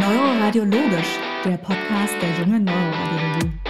Neuroradiologisch, 0.00 1.18
der 1.44 1.58
Podcast 1.58 2.14
der 2.22 2.30
jungen 2.38 2.64
Neuroradiologie. 2.64 3.69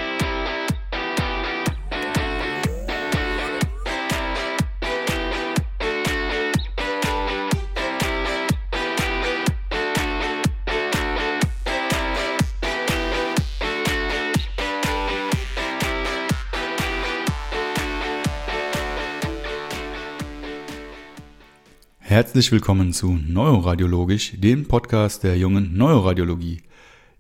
Herzlich 22.11 22.51
willkommen 22.51 22.93
zu 22.93 23.21
Neuroradiologisch, 23.25 24.33
dem 24.37 24.67
Podcast 24.67 25.23
der 25.23 25.39
jungen 25.39 25.77
Neuroradiologie. 25.77 26.61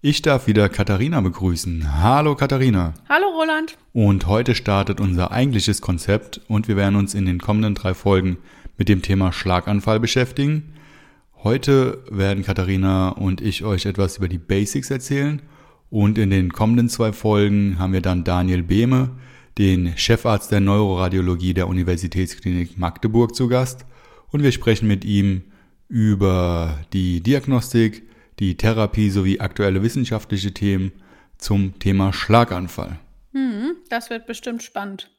Ich 0.02 0.20
darf 0.20 0.48
wieder 0.48 0.68
Katharina 0.68 1.20
begrüßen. 1.20 2.02
Hallo 2.02 2.34
Katharina. 2.34 2.94
Hallo 3.08 3.28
Roland. 3.28 3.78
Und 3.92 4.26
heute 4.26 4.56
startet 4.56 5.00
unser 5.00 5.30
eigentliches 5.30 5.80
Konzept 5.80 6.40
und 6.48 6.66
wir 6.66 6.74
werden 6.74 6.96
uns 6.96 7.14
in 7.14 7.24
den 7.24 7.38
kommenden 7.38 7.76
drei 7.76 7.94
Folgen 7.94 8.38
mit 8.78 8.88
dem 8.88 9.00
Thema 9.00 9.32
Schlaganfall 9.32 10.00
beschäftigen. 10.00 10.74
Heute 11.44 12.02
werden 12.10 12.42
Katharina 12.42 13.10
und 13.10 13.40
ich 13.40 13.62
euch 13.62 13.86
etwas 13.86 14.16
über 14.16 14.26
die 14.26 14.38
Basics 14.38 14.90
erzählen 14.90 15.40
und 15.88 16.18
in 16.18 16.30
den 16.30 16.52
kommenden 16.52 16.88
zwei 16.88 17.12
Folgen 17.12 17.78
haben 17.78 17.92
wir 17.92 18.02
dann 18.02 18.24
Daniel 18.24 18.64
Behme, 18.64 19.10
den 19.56 19.96
Chefarzt 19.96 20.50
der 20.50 20.58
Neuroradiologie 20.58 21.54
der 21.54 21.68
Universitätsklinik 21.68 22.76
Magdeburg 22.76 23.36
zu 23.36 23.46
Gast 23.46 23.86
und 24.32 24.42
wir 24.42 24.52
sprechen 24.52 24.88
mit 24.88 25.04
ihm 25.04 25.42
über 25.88 26.78
die 26.92 27.20
Diagnostik, 27.20 28.08
die 28.38 28.56
Therapie 28.56 29.10
sowie 29.10 29.40
aktuelle 29.40 29.82
wissenschaftliche 29.82 30.52
Themen 30.54 30.92
zum 31.36 31.78
Thema 31.78 32.12
Schlaganfall. 32.12 32.98
Hm, 33.32 33.76
das 33.88 34.10
wird 34.10 34.26
bestimmt 34.26 34.62
spannend. 34.62 35.10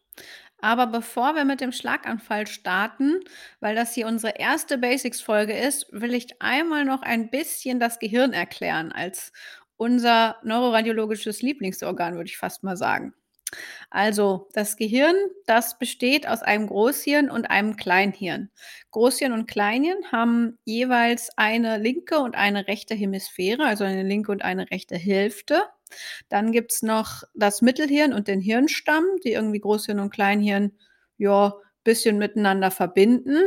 Aber 0.61 0.85
bevor 0.87 1.35
wir 1.35 1.43
mit 1.43 1.59
dem 1.59 1.71
Schlaganfall 1.71 2.45
starten, 2.45 3.19
weil 3.59 3.75
das 3.75 3.95
hier 3.95 4.07
unsere 4.07 4.37
erste 4.37 4.77
Basics-Folge 4.77 5.53
ist, 5.53 5.87
will 5.91 6.13
ich 6.13 6.39
einmal 6.39 6.85
noch 6.85 7.01
ein 7.01 7.31
bisschen 7.31 7.79
das 7.79 7.97
Gehirn 7.97 8.31
erklären 8.31 8.91
als 8.91 9.33
unser 9.77 10.37
neuroradiologisches 10.43 11.41
Lieblingsorgan, 11.41 12.15
würde 12.15 12.29
ich 12.29 12.37
fast 12.37 12.63
mal 12.63 12.77
sagen. 12.77 13.15
Also 13.89 14.47
das 14.53 14.77
Gehirn, 14.77 15.15
das 15.45 15.77
besteht 15.77 16.27
aus 16.27 16.41
einem 16.41 16.67
Großhirn 16.67 17.29
und 17.29 17.49
einem 17.49 17.75
Kleinhirn. 17.75 18.49
Großhirn 18.91 19.33
und 19.33 19.47
Kleinhirn 19.47 20.11
haben 20.11 20.57
jeweils 20.63 21.29
eine 21.37 21.77
linke 21.77 22.19
und 22.19 22.35
eine 22.35 22.67
rechte 22.67 22.95
Hemisphäre, 22.95 23.65
also 23.65 23.83
eine 23.83 24.03
linke 24.03 24.31
und 24.31 24.43
eine 24.43 24.71
rechte 24.71 24.95
Hälfte. 24.95 25.63
Dann 26.29 26.51
gibt 26.51 26.71
es 26.71 26.81
noch 26.81 27.23
das 27.33 27.61
Mittelhirn 27.61 28.13
und 28.13 28.27
den 28.27 28.39
Hirnstamm, 28.39 29.05
die 29.23 29.33
irgendwie 29.33 29.59
Großhirn 29.59 29.99
und 29.99 30.11
Kleinhirn 30.11 30.71
ja 31.17 31.53
bisschen 31.83 32.17
miteinander 32.17 32.71
verbinden. 32.71 33.37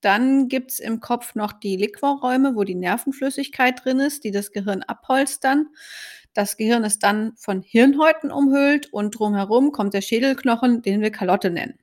Dann 0.00 0.48
gibt 0.48 0.72
es 0.72 0.78
im 0.78 1.00
Kopf 1.00 1.34
noch 1.34 1.52
die 1.52 1.76
Liquorräume, 1.76 2.54
wo 2.54 2.62
die 2.62 2.76
Nervenflüssigkeit 2.76 3.84
drin 3.84 3.98
ist, 3.98 4.22
die 4.22 4.30
das 4.30 4.52
Gehirn 4.52 4.82
abholstern. 4.82 5.68
Das 6.34 6.56
Gehirn 6.56 6.84
ist 6.84 7.02
dann 7.02 7.32
von 7.36 7.62
Hirnhäuten 7.62 8.30
umhüllt 8.30 8.92
und 8.92 9.18
drumherum 9.18 9.72
kommt 9.72 9.94
der 9.94 10.02
Schädelknochen, 10.02 10.82
den 10.82 11.00
wir 11.00 11.10
Kalotte 11.10 11.50
nennen. 11.50 11.78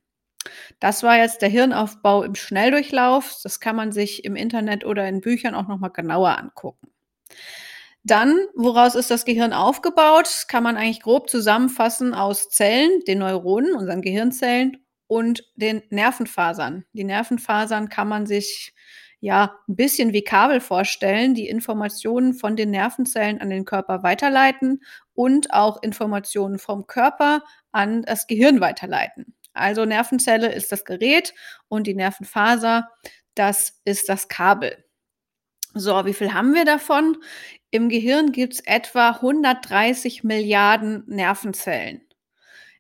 Das 0.80 1.04
war 1.04 1.18
jetzt 1.18 1.42
der 1.42 1.50
Hirnaufbau 1.50 2.24
im 2.24 2.36
Schnelldurchlauf. 2.36 3.38
Das 3.44 3.60
kann 3.60 3.76
man 3.76 3.92
sich 3.92 4.26
im 4.26 4.36
Internet 4.36 4.86
oder 4.86 5.08
in 5.08 5.22
Büchern 5.22 5.56
auch 5.56 5.68
nochmal 5.68 5.92
genauer 5.92 6.38
angucken. 6.38 6.92
Dann, 8.04 8.38
woraus 8.54 8.94
ist 8.94 9.10
das 9.10 9.26
Gehirn 9.26 9.52
aufgebaut? 9.52 10.26
Das 10.26 10.48
kann 10.48 10.64
man 10.64 10.78
eigentlich 10.78 11.02
grob 11.02 11.28
zusammenfassen 11.30 12.14
aus 12.14 12.50
Zellen, 12.50 13.02
den 13.08 13.20
Neuronen, 13.20 13.74
unseren 13.74 14.04
Gehirnzellen 14.04 14.78
und 15.08 15.44
den 15.56 15.82
Nervenfasern. 15.90 16.86
Die 16.94 17.04
Nervenfasern 17.04 17.90
kann 17.90 18.08
man 18.08 18.28
sich 18.28 18.76
ja 19.26 19.58
ein 19.68 19.76
bisschen 19.76 20.14
wie 20.14 20.24
Kabel 20.24 20.62
vorstellen, 20.62 21.34
die 21.34 21.50
Informationen 21.50 22.36
von 22.36 22.56
den 22.56 22.70
Nervenzellen 22.70 23.42
an 23.42 23.50
den 23.50 23.66
Körper 23.66 24.04
weiterleiten 24.04 24.84
und 25.16 25.52
auch 25.52 25.82
Informationen 25.82 26.60
vom 26.60 26.86
Körper 26.86 27.42
an 27.72 28.04
das 28.04 28.28
Gehirn 28.28 28.62
weiterleiten. 28.62 29.34
Also 29.54 29.84
Nervenzelle 29.84 30.54
ist 30.54 30.72
das 30.72 30.86
Gerät 30.86 31.34
und 31.70 31.88
die 31.88 31.96
Nervenfaser, 31.96 32.88
das 33.34 33.82
ist 33.84 34.10
das 34.10 34.28
Kabel. 34.28 34.86
So, 35.74 36.06
wie 36.06 36.14
viel 36.14 36.34
haben 36.34 36.54
wir 36.54 36.64
davon? 36.64 37.18
Im 37.72 37.90
Gehirn 37.90 38.32
gibt 38.32 38.54
es 38.54 38.60
etwa 38.60 39.10
130 39.10 40.24
Milliarden 40.24 41.04
Nervenzellen. 41.08 42.05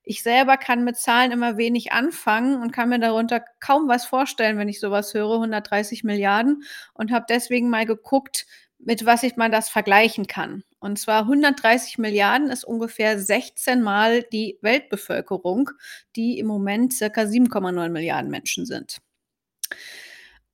Ich 0.05 0.21
selber 0.21 0.57
kann 0.57 0.83
mit 0.83 0.97
Zahlen 0.97 1.31
immer 1.31 1.57
wenig 1.57 1.91
anfangen 1.91 2.61
und 2.61 2.71
kann 2.71 2.89
mir 2.89 2.99
darunter 2.99 3.43
kaum 3.59 3.87
was 3.87 4.05
vorstellen, 4.05 4.57
wenn 4.57 4.69
ich 4.69 4.79
sowas 4.79 5.13
höre, 5.13 5.33
130 5.33 6.03
Milliarden, 6.03 6.63
und 6.93 7.11
habe 7.11 7.25
deswegen 7.27 7.69
mal 7.69 7.85
geguckt, 7.85 8.45
mit 8.77 9.05
was 9.05 9.23
ich 9.23 9.35
mal 9.35 9.49
das 9.49 9.69
vergleichen 9.69 10.27
kann. 10.27 10.63
Und 10.79 10.99
zwar 10.99 11.21
130 11.21 11.97
Milliarden 11.97 12.51
ist 12.51 12.63
ungefähr 12.63 13.19
16 13.19 13.81
Mal 13.81 14.21
die 14.21 14.59
Weltbevölkerung, 14.61 15.71
die 16.15 16.37
im 16.37 16.45
Moment 16.45 16.93
circa 16.93 17.21
7,9 17.21 17.89
Milliarden 17.89 18.29
Menschen 18.29 18.67
sind. 18.67 18.99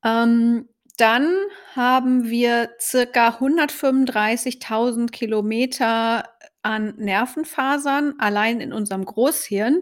Ähm, 0.03 0.69
dann 0.97 1.35
haben 1.75 2.29
wir 2.29 2.69
circa 2.79 3.39
135.000 3.39 5.09
Kilometer 5.11 6.29
an 6.61 6.93
Nervenfasern 6.97 8.15
allein 8.19 8.61
in 8.61 8.73
unserem 8.73 9.05
Großhirn. 9.05 9.81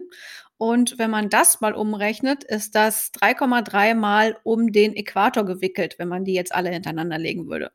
Und 0.58 0.98
wenn 0.98 1.10
man 1.10 1.30
das 1.30 1.60
mal 1.60 1.74
umrechnet, 1.74 2.44
ist 2.44 2.74
das 2.74 3.12
3,3 3.14 3.94
Mal 3.94 4.36
um 4.42 4.72
den 4.72 4.94
Äquator 4.94 5.44
gewickelt, 5.46 5.98
wenn 5.98 6.08
man 6.08 6.24
die 6.24 6.34
jetzt 6.34 6.54
alle 6.54 6.70
hintereinander 6.70 7.18
legen 7.18 7.48
würde. 7.48 7.72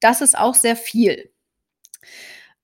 Das 0.00 0.22
ist 0.22 0.38
auch 0.38 0.54
sehr 0.54 0.76
viel. 0.76 1.30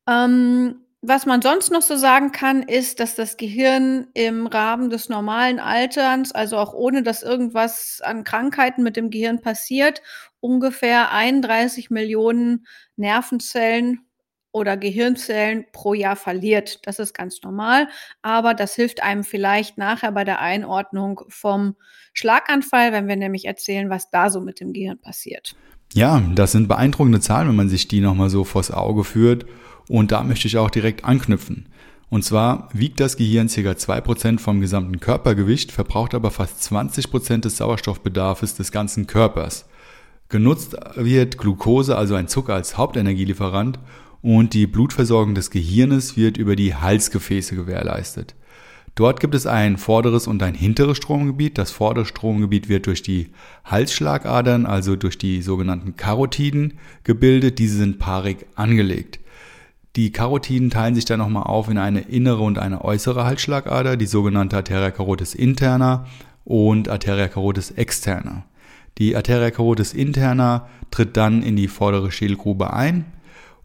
Ähm, 0.09 0.87
was 1.03 1.25
man 1.25 1.41
sonst 1.41 1.71
noch 1.71 1.81
so 1.83 1.97
sagen 1.97 2.31
kann, 2.31 2.63
ist, 2.63 3.01
dass 3.01 3.15
das 3.15 3.39
Gehirn 3.39 4.09
im 4.13 4.47
Rahmen 4.47 4.91
des 4.91 5.09
normalen 5.09 5.59
Alterns, 5.59 6.33
also 6.33 6.59
auch 6.59 6.75
ohne 6.75 7.03
dass 7.03 7.23
irgendwas 7.23 8.03
an 8.03 8.23
Krankheiten 8.23 8.83
mit 8.83 8.97
dem 8.97 9.09
Gehirn 9.09 9.41
passiert, 9.41 10.03
ungefähr 10.41 11.11
31 11.13 11.89
Millionen 11.91 12.67
Nervenzellen 12.97 14.10
oder 14.53 14.77
Gehirnzellen 14.77 15.65
pro 15.73 15.95
Jahr 15.95 16.17
verliert. 16.17 16.87
Das 16.87 16.99
ist 16.99 17.15
ganz 17.15 17.43
normal, 17.43 17.89
aber 18.23 18.55
das 18.55 18.75
hilft 18.75 19.03
einem 19.03 19.25
vielleicht 19.25 19.79
nachher 19.79 20.13
bei 20.13 20.25
der 20.25 20.41
Einordnung 20.41 21.23
vom 21.29 21.77
Schlaganfall, 22.13 22.93
wenn 22.93 23.09
wir 23.09 23.17
nämlich 23.17 23.45
erzählen, 23.45 23.91
was 23.91 24.11
da 24.11 24.31
so 24.31 24.41
mit 24.41 24.61
dem 24.61 24.73
Gehirn 24.73 24.99
passiert. 24.99 25.55
Ja, 25.93 26.23
das 26.35 26.53
sind 26.53 26.69
beeindruckende 26.69 27.21
Zahlen, 27.21 27.49
wenn 27.49 27.57
man 27.57 27.69
sich 27.69 27.89
die 27.89 28.01
nochmal 28.01 28.31
so 28.31 28.45
vors 28.45 28.71
Auge 28.71 29.05
führt. 29.05 29.47
Und 29.89 30.13
da 30.13 30.23
möchte 30.23 30.47
ich 30.47 30.57
auch 30.57 30.71
direkt 30.71 31.05
anknüpfen. 31.05 31.69
Und 32.11 32.25
zwar 32.25 32.69
wiegt 32.73 33.01
das 33.01 33.17
Gehirn 33.17 33.49
ca. 33.49 33.61
2% 33.61 34.39
vom 34.41 34.61
gesamten 34.61 34.99
Körpergewicht, 35.01 35.73
verbraucht 35.73 36.15
aber 36.15 36.31
fast 36.31 36.61
20% 36.73 37.39
des 37.41 37.57
Sauerstoffbedarfs 37.57 38.57
des 38.57 38.73
ganzen 38.73 39.07
Körpers. 39.07 39.67
Genutzt 40.29 40.77
wird 40.95 41.39
Glucose, 41.39 41.97
also 41.97 42.15
ein 42.15 42.29
Zucker, 42.29 42.55
als 42.55 42.77
Hauptenergielieferant 42.77 43.79
und 44.23 44.55
die 44.55 44.67
Blutversorgung 44.67 45.35
des 45.35 45.51
Gehirnes 45.51 46.17
wird 46.17 46.37
über 46.37 46.57
die 46.57 46.75
Halsgefäße 46.75 47.57
gewährleistet. 47.57 48.35
Dort 48.95 49.21
gibt 49.21 49.35
es 49.35 49.47
ein 49.47 49.79
vorderes 49.79 50.27
und 50.27 50.43
ein 50.43 50.55
hinteres 50.55 50.99
Stromgebiet. 50.99 51.59
Das 51.59 51.71
vordere 51.71 52.05
Stromgebiet 52.05 52.69
wird 52.69 52.87
durch 52.87 53.03
die 53.03 53.31
Halsschlagadern, 53.65 54.67
also 54.67 54.97
durch 54.97 55.17
die 55.17 55.43
sogenannten 55.43 55.97
Karotiden 55.97 56.75
gebildet. 57.05 57.59
Diese 57.59 57.77
sind 57.77 57.99
paarig 57.99 58.47
angelegt. 58.57 59.21
Die 59.97 60.13
Karotiden 60.13 60.71
teilen 60.71 60.95
sich 60.95 61.05
dann 61.05 61.19
nochmal 61.19 61.45
auf 61.45 61.69
in 61.69 61.79
eine 61.79 62.01
innere 62.01 62.43
und 62.43 62.59
eine 62.59 62.85
äußere 62.85 63.25
Halsschlagader, 63.25 63.97
die 63.97 64.07
sogenannte 64.07 64.57
Arteria 64.57 64.91
carotis 64.91 65.35
interna 65.35 66.07
und 66.45 66.89
Arteria 66.89 67.29
carotis 67.29 67.71
externa. 67.73 68.45
Die 68.99 69.17
Arteria 69.17 69.51
carotis 69.51 69.93
interna 69.93 70.69
tritt 70.91 71.17
dann 71.17 71.43
in 71.43 71.57
die 71.57 71.69
vordere 71.69 72.13
Schädelgrube 72.13 72.73
ein, 72.73 73.05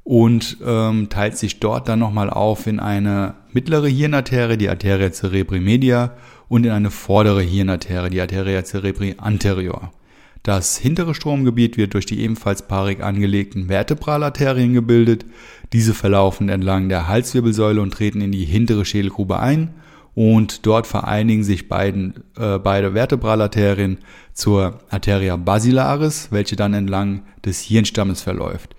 und 0.06 0.57
ähm, 0.63 1.10
teilt 1.10 1.36
sich 1.36 1.60
dort 1.60 1.90
dann 1.90 1.98
nochmal 1.98 2.30
auf 2.30 2.68
in 2.68 2.80
eine 2.80 3.34
mittlere 3.52 3.88
Hirnarterie, 3.88 4.56
die 4.56 4.69
Arteria 4.69 5.12
cerebri 5.12 5.60
media, 5.60 6.13
und 6.48 6.63
in 6.63 6.72
eine 6.72 6.92
vordere 6.92 7.42
Hirnarterie, 7.42 8.12
die 8.12 8.22
Arteria 8.22 8.63
cerebri 8.63 9.16
anterior. 9.18 9.92
Das 10.44 10.78
hintere 10.78 11.16
Stromgebiet 11.16 11.75
wird 11.75 11.96
durch 11.96 12.06
die 12.06 12.22
ebenfalls 12.22 12.68
paarig 12.68 13.04
angelegten 13.04 13.66
Vertebralarterien 13.66 14.75
gebildet. 14.75 15.25
Diese 15.74 15.96
verlaufen 15.96 16.50
entlang 16.50 16.88
der 16.88 17.08
Halswirbelsäule 17.08 17.81
und 17.81 17.92
treten 17.92 18.22
in 18.22 18.31
die 18.31 18.46
hintere 18.46 18.86
Schädelgrube 18.86 19.40
ein 19.40 19.74
und 20.13 20.68
dort 20.68 20.86
vereinigen 20.86 21.44
sich 21.44 21.68
beiden, 21.68 22.24
äh, 22.38 22.60
beide 22.60 22.92
Vertebralarterien 22.92 23.98
zur 24.34 24.81
Arteria 24.92 25.36
basilaris, 25.36 26.28
welche 26.30 26.56
dann 26.56 26.75
entlang 26.75 27.24
des 27.44 27.62
Hirnstammes 27.62 28.22
verläuft. 28.22 28.75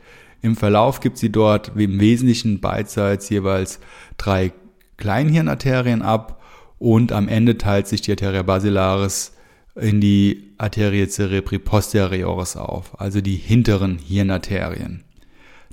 Im 0.46 0.54
Verlauf 0.54 1.00
gibt 1.00 1.18
sie 1.18 1.32
dort 1.32 1.72
im 1.74 1.98
Wesentlichen 1.98 2.60
beidseits 2.60 3.28
jeweils 3.30 3.80
drei 4.16 4.52
Kleinhirnarterien 4.96 6.02
ab 6.02 6.40
und 6.78 7.10
am 7.10 7.26
Ende 7.26 7.58
teilt 7.58 7.88
sich 7.88 8.00
die 8.00 8.12
Arteria 8.12 8.44
basilaris 8.44 9.32
in 9.74 10.00
die 10.00 10.54
Arterie 10.56 11.08
cerebri 11.08 11.58
posterioris 11.58 12.56
auf, 12.56 13.00
also 13.00 13.20
die 13.20 13.34
hinteren 13.34 13.98
Hirnarterien. 13.98 15.02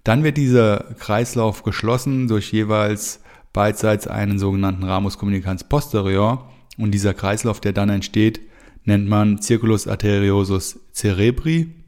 Dann 0.03 0.23
wird 0.23 0.37
dieser 0.37 0.95
Kreislauf 0.97 1.61
geschlossen 1.61 2.27
durch 2.27 2.51
jeweils 2.51 3.21
beidseits 3.53 4.07
einen 4.07 4.39
sogenannten 4.39 4.85
Ramus 4.85 5.19
communicans 5.19 5.65
posterior 5.65 6.49
und 6.79 6.89
dieser 6.89 7.13
Kreislauf, 7.13 7.61
der 7.61 7.73
dann 7.73 7.91
entsteht, 7.91 8.41
nennt 8.85 9.07
man 9.07 9.39
Circulus 9.39 9.87
arteriosus 9.87 10.79
cerebri 10.93 11.82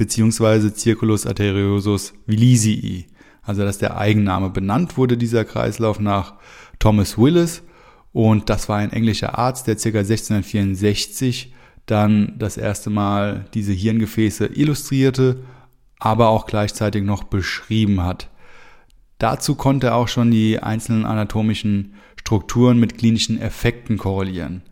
beziehungsweise 0.00 0.74
Circulus 0.74 1.26
arteriosus 1.26 2.14
villisii. 2.26 3.08
Also 3.42 3.64
dass 3.64 3.76
der 3.76 3.98
Eigenname 3.98 4.48
benannt 4.48 4.96
wurde, 4.96 5.18
dieser 5.18 5.44
Kreislauf 5.44 6.00
nach 6.00 6.36
Thomas 6.78 7.18
Willis 7.18 7.62
und 8.12 8.48
das 8.48 8.70
war 8.70 8.78
ein 8.78 8.94
englischer 8.94 9.38
Arzt, 9.38 9.66
der 9.66 9.76
ca. 9.76 9.88
1664 9.98 11.52
dann 11.84 12.32
das 12.38 12.56
erste 12.56 12.88
Mal 12.88 13.44
diese 13.52 13.72
Hirngefäße 13.72 14.46
illustrierte, 14.46 15.44
aber 15.98 16.28
auch 16.28 16.46
gleichzeitig 16.46 17.04
noch 17.04 17.24
beschrieben 17.24 18.02
hat. 18.02 18.30
Dazu 19.18 19.54
konnte 19.54 19.88
er 19.88 19.96
auch 19.96 20.08
schon 20.08 20.30
die 20.30 20.60
einzelnen 20.60 21.04
anatomischen 21.04 21.92
Strukturen 22.16 22.80
mit 22.80 22.96
klinischen 22.96 23.38
Effekten 23.38 23.98
korrelieren. 23.98 24.62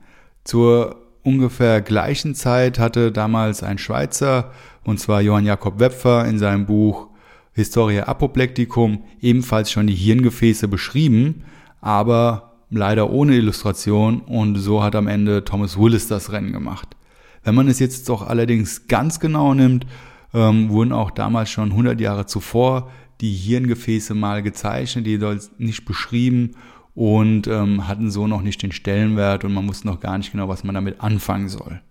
Zur 0.44 0.96
ungefähr 1.22 1.82
gleichen 1.82 2.34
Zeit 2.34 2.78
hatte 2.78 3.12
damals 3.12 3.62
ein 3.62 3.76
Schweizer, 3.76 4.52
und 4.88 4.98
zwar 4.98 5.20
Johann 5.20 5.44
Jakob 5.44 5.80
Wepfer, 5.80 6.24
in 6.24 6.38
seinem 6.38 6.64
Buch 6.64 7.08
Historia 7.52 8.04
Apoplecticum 8.04 9.04
ebenfalls 9.20 9.70
schon 9.70 9.86
die 9.86 9.94
Hirngefäße 9.94 10.66
beschrieben, 10.66 11.44
aber 11.82 12.54
leider 12.70 13.10
ohne 13.10 13.36
Illustration 13.36 14.20
und 14.20 14.54
so 14.56 14.82
hat 14.82 14.96
am 14.96 15.06
Ende 15.06 15.44
Thomas 15.44 15.78
Willis 15.78 16.08
das 16.08 16.32
Rennen 16.32 16.54
gemacht. 16.54 16.96
Wenn 17.44 17.54
man 17.54 17.68
es 17.68 17.80
jetzt 17.80 18.08
doch 18.08 18.26
allerdings 18.26 18.86
ganz 18.88 19.20
genau 19.20 19.52
nimmt, 19.52 19.84
ähm, 20.32 20.70
wurden 20.70 20.92
auch 20.92 21.10
damals 21.10 21.50
schon 21.50 21.72
100 21.72 22.00
Jahre 22.00 22.24
zuvor 22.24 22.90
die 23.20 23.34
Hirngefäße 23.34 24.14
mal 24.14 24.42
gezeichnet, 24.42 25.04
die 25.04 25.18
dort 25.18 25.50
nicht 25.58 25.84
beschrieben 25.84 26.52
und 26.94 27.46
ähm, 27.46 27.86
hatten 27.86 28.10
so 28.10 28.26
noch 28.26 28.40
nicht 28.40 28.62
den 28.62 28.72
Stellenwert 28.72 29.44
und 29.44 29.52
man 29.52 29.68
wusste 29.68 29.86
noch 29.86 30.00
gar 30.00 30.16
nicht 30.16 30.32
genau, 30.32 30.48
was 30.48 30.64
man 30.64 30.74
damit 30.74 31.02
anfangen 31.02 31.50
soll. 31.50 31.82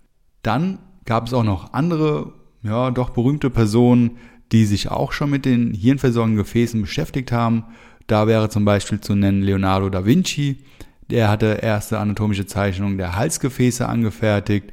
Dann 0.42 0.80
gab 1.06 1.28
es 1.28 1.34
auch 1.34 1.44
noch 1.44 1.74
andere, 1.74 2.34
ja, 2.68 2.92
doch 2.92 3.10
berühmte 3.10 3.50
Personen, 3.50 4.18
die 4.52 4.66
sich 4.66 4.90
auch 4.90 5.12
schon 5.12 5.30
mit 5.30 5.46
den 5.46 5.74
hirnversorgenden 5.74 6.44
Gefäßen 6.44 6.82
beschäftigt 6.82 7.32
haben. 7.32 7.66
Da 8.08 8.28
wäre 8.28 8.50
zum 8.50 8.66
Beispiel 8.66 9.02
zu 9.02 9.16
nennen 9.16 9.42
Leonardo 9.42 9.90
da 9.90 10.06
Vinci. 10.06 10.64
Der 11.10 11.30
hatte 11.30 11.60
erste 11.62 12.00
anatomische 12.00 12.46
Zeichnungen 12.46 12.98
der 12.98 13.16
Halsgefäße 13.16 13.88
angefertigt 13.88 14.72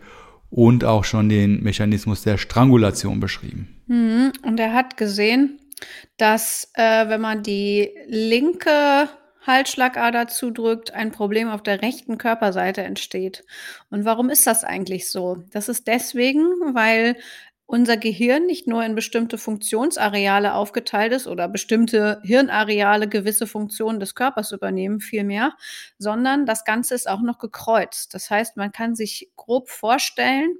und 0.50 0.84
auch 0.84 1.04
schon 1.04 1.28
den 1.28 1.62
Mechanismus 1.62 2.22
der 2.22 2.38
Strangulation 2.38 3.20
beschrieben. 3.20 3.82
Mhm. 3.86 4.32
Und 4.42 4.60
er 4.60 4.72
hat 4.72 4.96
gesehen, 4.96 5.58
dass 6.16 6.70
äh, 6.74 7.08
wenn 7.08 7.20
man 7.20 7.42
die 7.42 7.90
linke 8.06 9.08
Halsschlagader 9.46 10.28
zudrückt, 10.28 10.94
ein 10.94 11.12
Problem 11.12 11.48
auf 11.48 11.62
der 11.62 11.82
rechten 11.82 12.18
Körperseite 12.18 12.82
entsteht. 12.82 13.44
Und 13.90 14.04
warum 14.04 14.30
ist 14.30 14.46
das 14.46 14.64
eigentlich 14.64 15.10
so? 15.10 15.42
Das 15.52 15.68
ist 15.68 15.86
deswegen, 15.86 16.44
weil 16.72 17.16
unser 17.66 17.96
Gehirn 17.96 18.46
nicht 18.46 18.66
nur 18.66 18.84
in 18.84 18.94
bestimmte 18.94 19.38
Funktionsareale 19.38 20.54
aufgeteilt 20.54 21.12
ist 21.12 21.26
oder 21.26 21.48
bestimmte 21.48 22.20
Hirnareale 22.22 23.08
gewisse 23.08 23.46
Funktionen 23.46 24.00
des 24.00 24.14
Körpers 24.14 24.52
übernehmen, 24.52 25.00
vielmehr, 25.00 25.54
sondern 25.98 26.46
das 26.46 26.64
Ganze 26.64 26.94
ist 26.94 27.08
auch 27.08 27.22
noch 27.22 27.38
gekreuzt. 27.38 28.14
Das 28.14 28.30
heißt, 28.30 28.56
man 28.56 28.72
kann 28.72 28.94
sich 28.94 29.30
grob 29.36 29.70
vorstellen, 29.70 30.56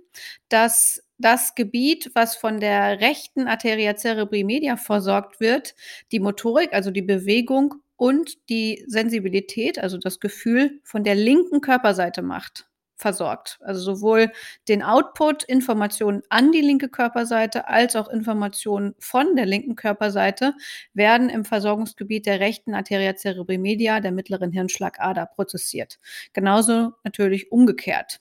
dass 0.49 1.03
das 1.19 1.55
Gebiet, 1.55 2.11
was 2.15 2.37
von 2.37 2.59
der 2.59 3.01
rechten 3.01 3.47
Arteria 3.47 3.97
cerebri 3.97 4.43
media 4.45 4.77
versorgt 4.77 5.41
wird, 5.41 5.75
die 6.11 6.21
Motorik, 6.21 6.73
also 6.73 6.91
die 6.91 7.03
Bewegung 7.03 7.75
und 7.97 8.49
die 8.49 8.85
Sensibilität, 8.89 9.79
also 9.79 9.99
das 9.99 10.21
Gefühl 10.21 10.81
von 10.83 11.05
der 11.05 11.15
linken 11.15 11.61
Körperseite 11.61 12.23
macht, 12.23 12.67
versorgt. 12.97 13.59
Also 13.63 13.81
sowohl 13.81 14.31
den 14.69 14.83
Output, 14.83 15.45
Informationen 15.45 16.23
an 16.29 16.53
die 16.53 16.61
linke 16.61 16.89
Körperseite, 16.89 17.69
als 17.69 17.97
auch 17.97 18.09
Informationen 18.09 18.95
von 18.99 19.37
der 19.37 19.47
linken 19.47 19.77
Körperseite 19.77 20.55
werden 20.93 21.29
im 21.29 21.45
Versorgungsgebiet 21.45 22.27
der 22.27 22.41
rechten 22.41 22.75
Arteria 22.75 23.15
cerebri 23.17 23.59
media, 23.59 24.01
der 24.01 24.13
mittleren 24.13 24.53
Hirnschlagader, 24.53 25.27
prozessiert. 25.27 25.99
Genauso 26.33 26.93
natürlich 27.03 27.51
umgekehrt. 27.51 28.21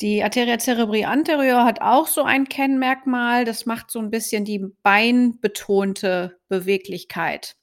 Die 0.00 0.22
Arteria 0.24 0.58
cerebri 0.58 1.04
anterior 1.04 1.64
hat 1.64 1.80
auch 1.80 2.08
so 2.08 2.22
ein 2.22 2.48
Kennmerkmal, 2.48 3.44
das 3.44 3.66
macht 3.66 3.90
so 3.90 4.00
ein 4.00 4.10
bisschen 4.10 4.44
die 4.44 4.64
beinbetonte 4.82 6.38
Beweglichkeit. 6.48 7.56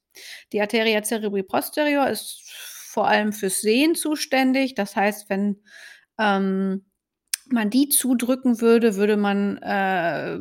Die 0.53 0.61
Arteria 0.61 1.03
cerebri 1.03 1.43
posterior 1.43 2.07
ist 2.07 2.51
vor 2.91 3.07
allem 3.07 3.33
fürs 3.33 3.61
Sehen 3.61 3.95
zuständig. 3.95 4.75
Das 4.75 4.95
heißt, 4.95 5.29
wenn 5.29 5.61
ähm, 6.21 6.85
man 7.49 7.69
die 7.69 7.89
zudrücken 7.89 8.61
würde, 8.61 8.95
würde 8.95 9.17
man 9.17 9.57
äh, 9.57 10.39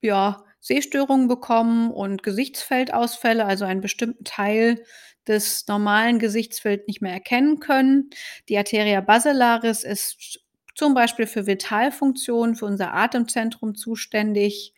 ja 0.00 0.44
Sehstörungen 0.60 1.28
bekommen 1.28 1.90
und 1.90 2.22
Gesichtsfeldausfälle, 2.22 3.44
also 3.44 3.64
einen 3.64 3.80
bestimmten 3.80 4.24
Teil 4.24 4.84
des 5.26 5.66
normalen 5.68 6.18
Gesichtsfelds 6.18 6.86
nicht 6.86 7.00
mehr 7.00 7.12
erkennen 7.12 7.60
können. 7.60 8.10
Die 8.48 8.58
Arteria 8.58 9.00
basilaris 9.00 9.84
ist 9.84 10.40
zum 10.74 10.94
Beispiel 10.94 11.26
für 11.26 11.46
Vitalfunktionen, 11.46 12.56
für 12.56 12.66
unser 12.66 12.92
Atemzentrum 12.94 13.74
zuständig. 13.74 14.74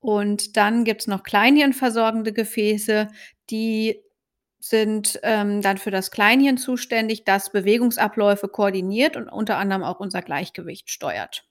Und 0.00 0.56
dann 0.56 0.84
gibt 0.84 1.02
es 1.02 1.06
noch 1.06 1.22
kleinhirnversorgende 1.22 2.32
Gefäße, 2.32 3.08
die 3.50 4.02
sind 4.68 5.18
ähm, 5.22 5.62
dann 5.62 5.78
für 5.78 5.90
das 5.90 6.10
Kleinhirn 6.10 6.58
zuständig, 6.58 7.24
das 7.24 7.50
Bewegungsabläufe 7.50 8.48
koordiniert 8.48 9.16
und 9.16 9.28
unter 9.28 9.58
anderem 9.58 9.82
auch 9.82 10.00
unser 10.00 10.22
Gleichgewicht 10.22 10.90
steuert. 10.90 11.44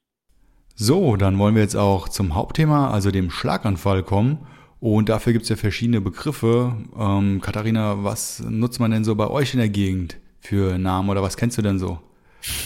So, 0.76 1.16
dann 1.16 1.40
wollen 1.40 1.56
wir 1.56 1.62
jetzt 1.62 1.78
auch 1.78 2.10
zum 2.10 2.36
Hauptthema, 2.36 2.92
also 2.92 3.10
dem 3.12 3.32
Schlaganfall 3.32 4.04
kommen. 4.04 4.46
Und 4.80 5.10
dafür 5.10 5.34
gibt 5.34 5.44
es 5.44 5.50
ja 5.50 5.56
verschiedene 5.56 6.02
Begriffe. 6.02 6.76
Ähm, 7.00 7.40
Katharina, 7.42 8.04
was 8.04 8.42
nutzt 8.42 8.80
man 8.80 8.92
denn 8.92 9.06
so 9.06 9.16
bei 9.16 9.28
euch 9.28 9.54
in 9.54 9.60
der 9.60 9.69
Gegend 9.69 10.18
für 10.42 10.78
Namen 10.78 11.10
oder 11.10 11.24
was 11.24 11.38
kennst 11.38 11.57
du 11.57 11.62
denn 11.62 11.80
so? 11.80 12.00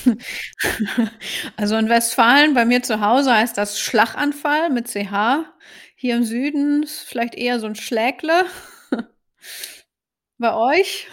Also 1.55 1.77
in 1.77 1.89
Westfalen, 1.89 2.53
bei 2.53 2.65
mir 2.65 2.83
zu 2.83 2.99
Hause 2.99 3.33
heißt 3.33 3.57
das 3.57 3.79
Schlaganfall 3.79 4.69
mit 4.69 4.87
CH. 4.87 5.45
Hier 5.95 6.17
im 6.17 6.23
Süden 6.23 6.83
ist 6.83 7.01
vielleicht 7.01 7.35
eher 7.35 7.59
so 7.59 7.67
ein 7.67 7.75
Schlägle. 7.75 8.45
Bei 10.39 10.55
euch? 10.55 11.07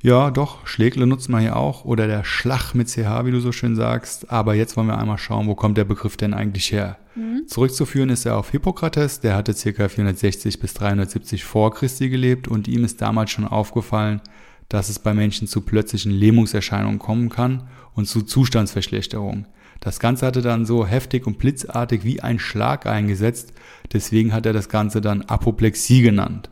Ja, 0.00 0.30
doch, 0.30 0.64
Schlägle 0.64 1.08
nutzt 1.08 1.28
man 1.28 1.40
hier 1.40 1.56
auch 1.56 1.84
oder 1.84 2.06
der 2.06 2.22
Schlag 2.22 2.72
mit 2.72 2.88
CH, 2.88 3.24
wie 3.24 3.32
du 3.32 3.40
so 3.40 3.50
schön 3.50 3.74
sagst. 3.74 4.30
Aber 4.30 4.54
jetzt 4.54 4.76
wollen 4.76 4.86
wir 4.86 4.96
einmal 4.96 5.18
schauen, 5.18 5.48
wo 5.48 5.56
kommt 5.56 5.76
der 5.76 5.84
Begriff 5.84 6.16
denn 6.16 6.34
eigentlich 6.34 6.70
her? 6.70 6.98
Mhm. 7.16 7.48
Zurückzuführen 7.48 8.08
ist 8.08 8.24
er 8.24 8.36
auf 8.36 8.50
Hippokrates, 8.50 9.20
der 9.20 9.34
hatte 9.34 9.54
ca. 9.54 9.88
460 9.88 10.60
bis 10.60 10.72
370 10.74 11.44
vor 11.44 11.74
Christi 11.74 12.08
gelebt 12.08 12.46
und 12.46 12.68
ihm 12.68 12.84
ist 12.84 13.02
damals 13.02 13.32
schon 13.32 13.44
aufgefallen, 13.44 14.20
dass 14.68 14.88
es 14.88 15.00
bei 15.00 15.14
Menschen 15.14 15.48
zu 15.48 15.62
plötzlichen 15.62 16.12
Lähmungserscheinungen 16.12 17.00
kommen 17.00 17.28
kann 17.28 17.68
und 17.94 18.06
zu 18.06 18.22
Zustandsverschlechterung. 18.22 19.46
Das 19.80 19.98
Ganze 19.98 20.26
hatte 20.26 20.42
dann 20.42 20.64
so 20.64 20.86
heftig 20.86 21.26
und 21.26 21.38
blitzartig 21.38 22.04
wie 22.04 22.20
ein 22.20 22.38
Schlag 22.38 22.86
eingesetzt, 22.86 23.52
deswegen 23.92 24.32
hat 24.32 24.46
er 24.46 24.52
das 24.52 24.68
Ganze 24.68 25.00
dann 25.00 25.22
Apoplexie 25.22 26.02
genannt. 26.02 26.50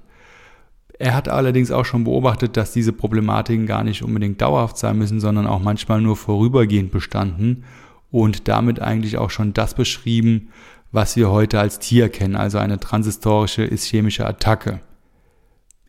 Er 0.99 1.15
hat 1.15 1.29
allerdings 1.29 1.71
auch 1.71 1.85
schon 1.85 2.05
beobachtet, 2.05 2.57
dass 2.57 2.73
diese 2.73 2.93
Problematiken 2.93 3.67
gar 3.67 3.85
nicht 3.85 4.03
unbedingt 4.03 4.41
dauerhaft 4.41 4.79
sein 4.79 4.97
müssen, 4.97 5.21
sondern 5.21 5.47
auch 5.47 5.61
manchmal 5.61 6.00
nur 6.00 6.17
vorübergehend 6.17 6.91
bestanden 6.91 7.65
und 8.11 8.49
damit 8.49 8.81
eigentlich 8.81 9.19
auch 9.19 9.31
schon 9.31 9.53
das 9.53 9.75
beschrieben, 9.75 10.49
was 10.93 11.17
wir 11.17 11.31
heute 11.31 11.61
als 11.61 11.79
Tier 11.79 12.09
kennen, 12.09 12.37
also 12.37 12.59
eine 12.59 12.81
transistorische 12.81 13.65
ischämische 13.65 14.26
Attacke. 14.26 14.81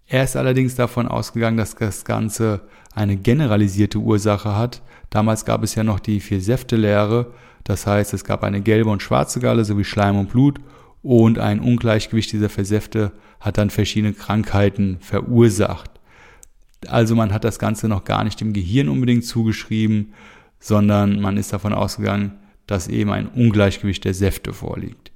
Er 0.08 0.24
ist 0.24 0.36
allerdings 0.36 0.76
davon 0.76 1.08
ausgegangen, 1.08 1.58
dass 1.58 1.76
das 1.76 2.04
Ganze 2.04 2.62
eine 2.94 3.16
generalisierte 3.16 4.00
Ursache 4.00 4.56
hat. 4.56 4.82
Damals 5.10 5.46
gab 5.46 5.64
es 5.64 5.76
ja 5.76 5.84
noch 5.84 6.00
die 6.00 6.20
Vier-Säfte-Lehre, 6.20 7.34
das 7.64 7.86
heißt, 7.86 8.14
es 8.14 8.24
gab 8.24 8.44
eine 8.44 8.62
gelbe 8.62 8.90
und 8.90 9.02
schwarze 9.02 9.40
Galle 9.40 9.66
sowie 9.66 9.84
Schleim 9.84 10.18
und 10.18 10.30
Blut 10.30 10.60
und 11.08 11.40
ein 11.40 11.62
Ungleichgewicht 11.62 12.34
dieser 12.34 12.50
Versäfte 12.50 13.14
hat 13.40 13.58
dann 13.58 13.70
verschiedene 13.70 14.12
Krankheiten 14.12 14.98
verursacht. 15.00 15.90
Also 16.86 17.16
man 17.16 17.32
hat 17.32 17.46
das 17.46 17.60
Ganze 17.60 17.88
noch 17.88 18.04
gar 18.04 18.26
nicht 18.26 18.42
dem 18.42 18.52
Gehirn 18.52 18.90
unbedingt 18.90 19.24
zugeschrieben, 19.24 20.14
sondern 20.60 21.22
man 21.22 21.38
ist 21.38 21.54
davon 21.54 21.72
ausgegangen, 21.72 22.34
dass 22.66 22.90
eben 22.90 23.12
ein 23.12 23.28
Ungleichgewicht 23.28 24.04
der 24.04 24.14
Säfte 24.14 24.52
vorliegt. 24.52 25.14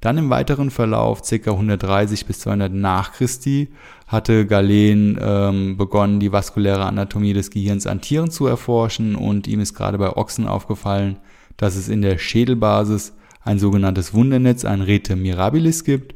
Dann 0.00 0.16
im 0.16 0.30
weiteren 0.30 0.70
Verlauf, 0.70 1.20
ca. 1.20 1.50
130 1.50 2.24
bis 2.24 2.40
200 2.40 2.72
nach 2.72 3.12
Christi, 3.12 3.68
hatte 4.06 4.46
Galen 4.46 5.18
ähm, 5.20 5.76
begonnen, 5.76 6.20
die 6.20 6.32
vaskuläre 6.32 6.86
Anatomie 6.86 7.34
des 7.34 7.50
Gehirns 7.50 7.86
an 7.86 8.00
Tieren 8.00 8.30
zu 8.30 8.46
erforschen 8.46 9.14
und 9.14 9.46
ihm 9.46 9.60
ist 9.60 9.74
gerade 9.74 9.98
bei 9.98 10.16
Ochsen 10.16 10.48
aufgefallen, 10.48 11.18
dass 11.58 11.76
es 11.76 11.90
in 11.90 12.00
der 12.00 12.16
Schädelbasis 12.16 13.12
ein 13.44 13.58
sogenanntes 13.58 14.14
Wundernetz, 14.14 14.64
ein 14.64 14.80
Rete 14.80 15.16
mirabilis 15.16 15.84
gibt 15.84 16.14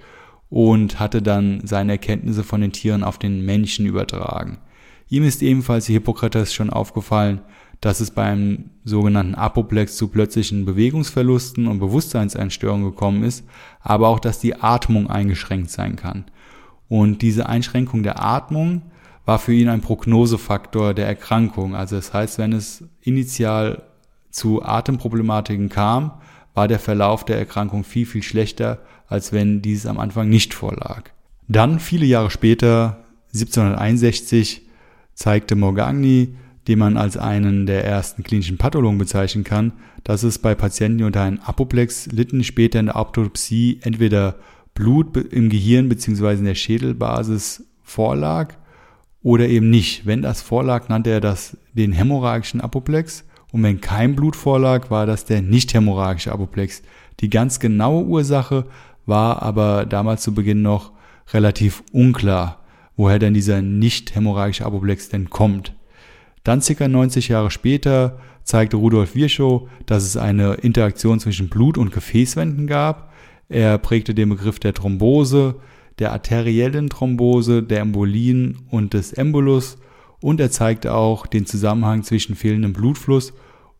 und 0.50 0.98
hatte 0.98 1.22
dann 1.22 1.60
seine 1.64 1.92
Erkenntnisse 1.92 2.42
von 2.42 2.60
den 2.60 2.72
Tieren 2.72 3.04
auf 3.04 3.18
den 3.18 3.44
Menschen 3.44 3.86
übertragen. 3.86 4.58
Ihm 5.08 5.24
ist 5.24 5.42
ebenfalls 5.42 5.86
Hippokrates 5.86 6.52
schon 6.52 6.70
aufgefallen, 6.70 7.40
dass 7.80 8.00
es 8.00 8.10
beim 8.10 8.70
sogenannten 8.84 9.34
Apoplex 9.34 9.96
zu 9.96 10.08
plötzlichen 10.08 10.64
Bewegungsverlusten 10.64 11.68
und 11.68 11.78
Bewusstseinseinstörungen 11.78 12.90
gekommen 12.90 13.22
ist, 13.22 13.44
aber 13.80 14.08
auch, 14.08 14.18
dass 14.18 14.40
die 14.40 14.56
Atmung 14.56 15.08
eingeschränkt 15.08 15.70
sein 15.70 15.96
kann. 15.96 16.24
Und 16.88 17.22
diese 17.22 17.48
Einschränkung 17.48 18.02
der 18.02 18.22
Atmung 18.22 18.82
war 19.24 19.38
für 19.38 19.52
ihn 19.52 19.68
ein 19.68 19.82
Prognosefaktor 19.82 20.94
der 20.94 21.06
Erkrankung. 21.06 21.76
Also 21.76 21.96
das 21.96 22.12
heißt, 22.12 22.38
wenn 22.38 22.52
es 22.52 22.82
initial 23.02 23.82
zu 24.30 24.62
Atemproblematiken 24.62 25.68
kam, 25.68 26.12
war 26.58 26.66
der 26.66 26.80
Verlauf 26.80 27.24
der 27.24 27.38
Erkrankung 27.38 27.84
viel, 27.84 28.04
viel 28.04 28.24
schlechter, 28.24 28.80
als 29.06 29.32
wenn 29.32 29.62
dieses 29.62 29.86
am 29.86 29.96
Anfang 29.96 30.28
nicht 30.28 30.54
vorlag. 30.54 31.10
Dann, 31.46 31.78
viele 31.78 32.04
Jahre 32.04 32.32
später, 32.32 33.04
1761, 33.32 34.62
zeigte 35.14 35.54
Morgagni, 35.54 36.34
den 36.66 36.80
man 36.80 36.96
als 36.96 37.16
einen 37.16 37.66
der 37.66 37.84
ersten 37.84 38.24
klinischen 38.24 38.58
Pathologen 38.58 38.98
bezeichnen 38.98 39.44
kann, 39.44 39.70
dass 40.02 40.24
es 40.24 40.40
bei 40.40 40.56
Patienten, 40.56 40.98
die 40.98 41.04
unter 41.04 41.22
einem 41.22 41.38
Apoplex 41.38 42.06
litten, 42.08 42.42
später 42.42 42.80
in 42.80 42.86
der 42.86 42.96
Autopsie 42.96 43.78
entweder 43.82 44.34
Blut 44.74 45.16
im 45.16 45.50
Gehirn 45.50 45.88
bzw. 45.88 46.38
in 46.38 46.44
der 46.44 46.56
Schädelbasis 46.56 47.68
vorlag 47.84 48.54
oder 49.22 49.46
eben 49.46 49.70
nicht. 49.70 50.06
Wenn 50.06 50.22
das 50.22 50.42
vorlag, 50.42 50.88
nannte 50.88 51.10
er 51.10 51.20
das 51.20 51.56
den 51.72 51.92
hämorrhagischen 51.92 52.60
Apoplex 52.60 53.22
und 53.52 53.62
wenn 53.62 53.80
kein 53.80 54.14
Blut 54.14 54.36
vorlag, 54.36 54.90
war 54.90 55.06
das 55.06 55.24
der 55.24 55.42
nicht 55.42 55.72
hämorrhagische 55.72 56.32
Apoplex. 56.32 56.82
Die 57.20 57.30
ganz 57.30 57.60
genaue 57.60 58.04
Ursache 58.04 58.66
war 59.06 59.42
aber 59.42 59.86
damals 59.86 60.22
zu 60.22 60.34
Beginn 60.34 60.62
noch 60.62 60.92
relativ 61.32 61.82
unklar, 61.92 62.62
woher 62.96 63.18
denn 63.18 63.34
dieser 63.34 63.62
nicht 63.62 64.14
hämorrhagische 64.14 64.66
Apoplex 64.66 65.08
denn 65.08 65.30
kommt. 65.30 65.72
Dann 66.44 66.60
circa 66.60 66.88
90 66.88 67.28
Jahre 67.28 67.50
später 67.50 68.18
zeigte 68.44 68.76
Rudolf 68.76 69.14
Virchow, 69.14 69.68
dass 69.86 70.04
es 70.04 70.16
eine 70.16 70.54
Interaktion 70.54 71.20
zwischen 71.20 71.48
Blut- 71.48 71.78
und 71.78 71.92
Gefäßwänden 71.92 72.66
gab. 72.66 73.12
Er 73.48 73.78
prägte 73.78 74.14
den 74.14 74.28
Begriff 74.30 74.58
der 74.58 74.74
Thrombose, 74.74 75.56
der 75.98 76.12
arteriellen 76.12 76.88
Thrombose, 76.88 77.62
der 77.62 77.80
Embolien 77.80 78.58
und 78.70 78.94
des 78.94 79.12
Embolus 79.12 79.78
und 80.20 80.40
er 80.40 80.50
zeigte 80.50 80.94
auch 80.94 81.26
den 81.26 81.46
Zusammenhang 81.46 82.02
zwischen 82.02 82.34
fehlendem 82.34 82.72
Blutfluss 82.72 83.32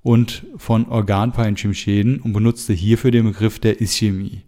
und 0.02 0.47
von 0.57 0.88
Organparenchyma-Schäden 0.88 2.21
und 2.21 2.33
benutzte 2.33 2.73
hierfür 2.73 3.11
den 3.11 3.25
Begriff 3.25 3.59
der 3.59 3.80
Ischämie. 3.80 4.42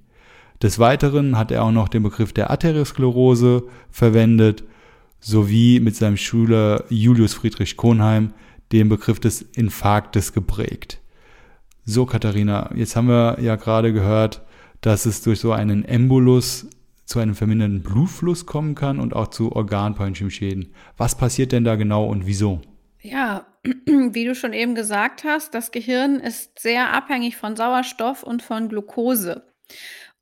Des 0.62 0.78
Weiteren 0.78 1.38
hat 1.38 1.50
er 1.50 1.64
auch 1.64 1.72
noch 1.72 1.88
den 1.88 2.02
Begriff 2.02 2.32
der 2.32 2.50
Arteriosklerose 2.50 3.64
verwendet 3.90 4.64
sowie 5.20 5.80
mit 5.80 5.96
seinem 5.96 6.16
Schüler 6.16 6.84
Julius 6.88 7.34
Friedrich 7.34 7.76
Kohnheim 7.76 8.32
den 8.72 8.88
Begriff 8.88 9.20
des 9.20 9.42
Infarktes 9.42 10.32
geprägt. 10.32 11.00
So, 11.84 12.06
Katharina, 12.06 12.70
jetzt 12.74 12.96
haben 12.96 13.08
wir 13.08 13.38
ja 13.40 13.56
gerade 13.56 13.92
gehört, 13.92 14.42
dass 14.80 15.06
es 15.06 15.22
durch 15.22 15.40
so 15.40 15.52
einen 15.52 15.84
Embolus 15.84 16.66
zu 17.10 17.18
einem 17.18 17.34
verminderten 17.34 17.82
Blutfluss 17.82 18.46
kommen 18.46 18.76
kann 18.76 19.00
und 19.00 19.16
auch 19.16 19.28
zu 19.28 19.50
Organparenchyma-Schäden. 19.50 20.72
Was 20.96 21.16
passiert 21.16 21.50
denn 21.50 21.64
da 21.64 21.74
genau 21.74 22.06
und 22.06 22.24
wieso? 22.24 22.60
Ja, 23.00 23.48
wie 23.64 24.24
du 24.24 24.36
schon 24.36 24.52
eben 24.52 24.76
gesagt 24.76 25.24
hast, 25.24 25.52
das 25.52 25.72
Gehirn 25.72 26.20
ist 26.20 26.60
sehr 26.60 26.92
abhängig 26.92 27.36
von 27.36 27.56
Sauerstoff 27.56 28.22
und 28.22 28.44
von 28.44 28.68
Glucose. 28.68 29.42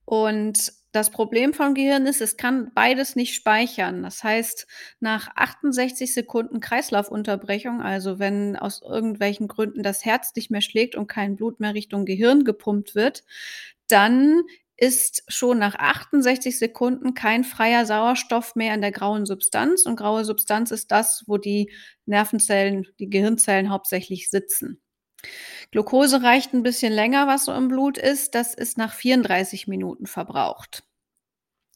Und 0.07 0.73
das 0.93 1.11
Problem 1.11 1.53
vom 1.53 1.75
Gehirn 1.75 2.07
ist, 2.07 2.23
es 2.23 2.39
kann 2.39 2.73
beides 2.75 3.17
nicht 3.17 3.35
speichern. 3.35 4.03
Das 4.03 4.25
heißt, 4.25 4.67
nach 5.01 5.29
68 5.37 6.15
Sekunden 6.15 6.61
Kreislaufunterbrechung, 6.61 7.83
also 7.83 8.19
wenn 8.19 8.57
aus 8.57 8.81
irgendwelchen 8.81 9.47
Gründen 9.47 9.83
das 9.83 10.07
Herz 10.07 10.33
nicht 10.35 10.51
mehr 10.51 10.63
schlägt 10.63 10.97
und 10.97 11.07
kein 11.07 11.37
Blut 11.37 11.61
mehr 11.61 11.75
Richtung 11.75 12.07
Gehirn 12.07 12.45
gepumpt 12.45 12.95
wird, 12.95 13.25
dann 13.89 14.41
ist 14.79 15.25
schon 15.27 15.59
nach 15.59 15.75
68 15.75 16.57
Sekunden 16.57 17.13
kein 17.13 17.43
freier 17.43 17.85
Sauerstoff 17.85 18.55
mehr 18.55 18.75
in 18.75 18.81
der 18.81 18.93
grauen 18.93 19.27
Substanz. 19.27 19.85
Und 19.85 19.97
graue 19.97 20.25
Substanz 20.25 20.71
ist 20.71 20.93
das, 20.93 21.25
wo 21.27 21.37
die 21.37 21.73
Nervenzellen, 22.07 22.87
die 23.01 23.11
Gehirnzellen 23.11 23.71
hauptsächlich 23.71 24.31
sitzen. 24.31 24.81
Glucose 25.73 26.23
reicht 26.23 26.55
ein 26.55 26.63
bisschen 26.63 26.93
länger, 26.93 27.27
was 27.27 27.45
so 27.45 27.53
im 27.53 27.67
Blut 27.67 27.99
ist. 27.99 28.37
Das 28.37 28.55
ist 28.55 28.79
nach 28.79 28.95
34 28.95 29.67
Minuten 29.67 30.07
verbraucht, 30.07 30.85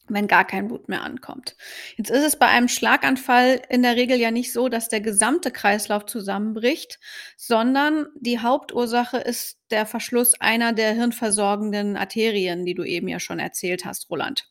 wenn 0.09 0.27
gar 0.27 0.45
kein 0.45 0.67
Blut 0.67 0.89
mehr 0.89 1.01
ankommt. 1.01 1.55
Jetzt 1.95 2.09
ist 2.09 2.23
es 2.23 2.37
bei 2.37 2.47
einem 2.47 2.67
Schlaganfall 2.67 3.61
in 3.69 3.83
der 3.83 3.95
Regel 3.95 4.17
ja 4.17 4.31
nicht 4.31 4.51
so, 4.51 4.67
dass 4.69 4.89
der 4.89 5.01
gesamte 5.01 5.51
Kreislauf 5.51 6.05
zusammenbricht, 6.05 6.99
sondern 7.37 8.07
die 8.15 8.39
Hauptursache 8.39 9.17
ist 9.17 9.59
der 9.71 9.85
Verschluss 9.85 10.39
einer 10.39 10.73
der 10.73 10.93
hirnversorgenden 10.93 11.95
Arterien, 11.95 12.65
die 12.65 12.75
du 12.75 12.83
eben 12.83 13.07
ja 13.07 13.19
schon 13.19 13.39
erzählt 13.39 13.85
hast, 13.85 14.09
Roland. 14.09 14.49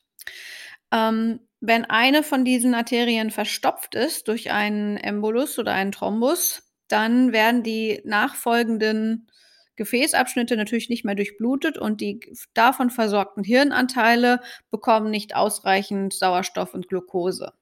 Ähm, 0.90 1.40
wenn 1.60 1.84
eine 1.84 2.22
von 2.22 2.44
diesen 2.44 2.74
Arterien 2.74 3.30
verstopft 3.30 3.94
ist 3.94 4.28
durch 4.28 4.50
einen 4.50 4.96
Embolus 4.96 5.58
oder 5.58 5.72
einen 5.72 5.92
Thrombus, 5.92 6.72
dann 6.88 7.32
werden 7.32 7.62
die 7.62 8.02
nachfolgenden 8.04 9.28
Gefäßabschnitte 9.76 10.56
natürlich 10.56 10.88
nicht 10.88 11.04
mehr 11.04 11.14
durchblutet 11.14 11.78
und 11.78 12.00
die 12.00 12.20
davon 12.54 12.90
versorgten 12.90 13.44
Hirnanteile 13.44 14.40
bekommen 14.70 15.10
nicht 15.10 15.34
ausreichend 15.34 16.12
Sauerstoff 16.12 16.74
und 16.74 16.88
Glucose. 16.88 17.52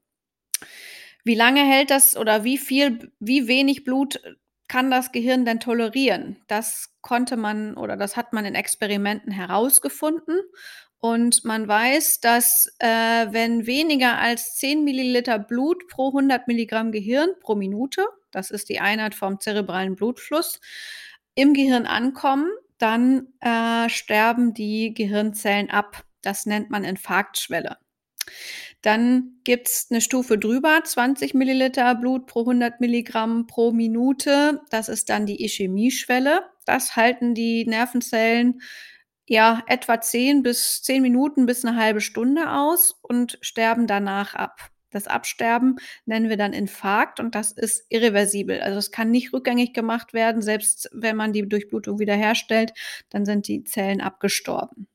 Wie 1.25 1.35
lange 1.35 1.61
hält 1.61 1.91
das 1.91 2.17
oder 2.17 2.45
wie 2.45 2.59
viel, 2.59 3.13
wie 3.21 3.47
wenig 3.47 3.85
Blut 3.85 4.21
kann 4.69 4.91
das 4.91 5.13
Gehirn 5.13 5.45
denn 5.45 5.61
tolerieren? 5.61 6.37
Das 6.47 6.95
konnte 7.01 7.37
man 7.37 7.77
oder 7.77 7.97
das 7.97 8.17
hat 8.17 8.33
man 8.33 8.45
in 8.45 8.55
Experimenten 8.55 9.33
herausgefunden. 9.33 10.41
Und 10.99 11.45
man 11.45 11.67
weiß, 11.67 12.21
dass 12.21 12.75
äh, 12.79 12.87
wenn 13.31 13.67
weniger 13.67 14.19
als 14.19 14.57
10 14.57 14.85
Milliliter 14.85 15.39
Blut 15.39 15.89
pro 15.89 16.09
100 16.09 16.47
Milligramm 16.47 16.93
Gehirn 16.93 17.31
pro 17.41 17.55
Minute 17.55 18.05
das 18.31 18.51
ist 18.51 18.69
die 18.69 18.81
Einheit 18.81 19.15
vom 19.15 19.41
zerebralen 19.41 19.97
Blutfluss, 19.97 20.61
im 21.41 21.55
Gehirn 21.55 21.87
ankommen, 21.87 22.51
dann 22.79 23.29
äh, 23.41 23.89
sterben 23.89 24.53
die 24.53 24.93
Gehirnzellen 24.95 25.71
ab. 25.71 26.05
Das 26.23 26.47
nennt 26.47 26.71
man 26.71 26.85
Infarktschwelle. 26.85 27.79
Dann 28.83 29.41
gibt 29.45 29.69
es 29.69 29.89
eine 29.91 30.01
Stufe 30.01 30.39
drüber, 30.39 30.81
20 30.85 31.35
Milliliter 31.35 31.95
Blut 31.95 32.27
pro 32.27 32.41
100 32.41 32.81
Milligramm 32.81 33.47
pro 33.47 33.73
Minute. 33.73 34.61
Das 34.71 34.89
ist 34.89 35.11
dann 35.11 35.27
die 35.27 35.45
Ischämieschwelle. 35.45 36.45
Das 36.65 36.97
halten 36.97 37.35
die 37.35 37.67
Nervenzellen 37.67 38.61
ja 39.27 39.63
etwa 39.67 40.01
10 40.01 40.43
bis 40.43 40.83
10 40.83 41.03
Minuten 41.03 41.47
bis 41.47 41.65
eine 41.65 41.77
halbe 41.77 42.01
Stunde 42.01 42.51
aus 42.53 42.99
und 43.03 43.39
sterben 43.43 43.87
danach 43.87 44.35
ab. 44.35 44.71
Das 44.91 45.07
Absterben 45.07 45.77
nennen 46.05 46.29
wir 46.29 46.37
dann 46.37 46.53
Infarkt 46.53 47.21
und 47.21 47.35
das 47.35 47.53
ist 47.53 47.85
irreversibel. 47.89 48.61
Also 48.61 48.79
es 48.79 48.91
kann 48.91 49.11
nicht 49.11 49.33
rückgängig 49.33 49.73
gemacht 49.73 50.13
werden, 50.13 50.43
selbst 50.43 50.89
wenn 50.93 51.17
man 51.17 51.33
die 51.33 51.49
Durchblutung 51.49 51.99
wiederherstellt, 51.99 52.73
dann 53.09 53.25
sind 53.25 53.49
die 53.49 53.65
Zellen 53.65 54.01
abgestorben. 54.01 54.87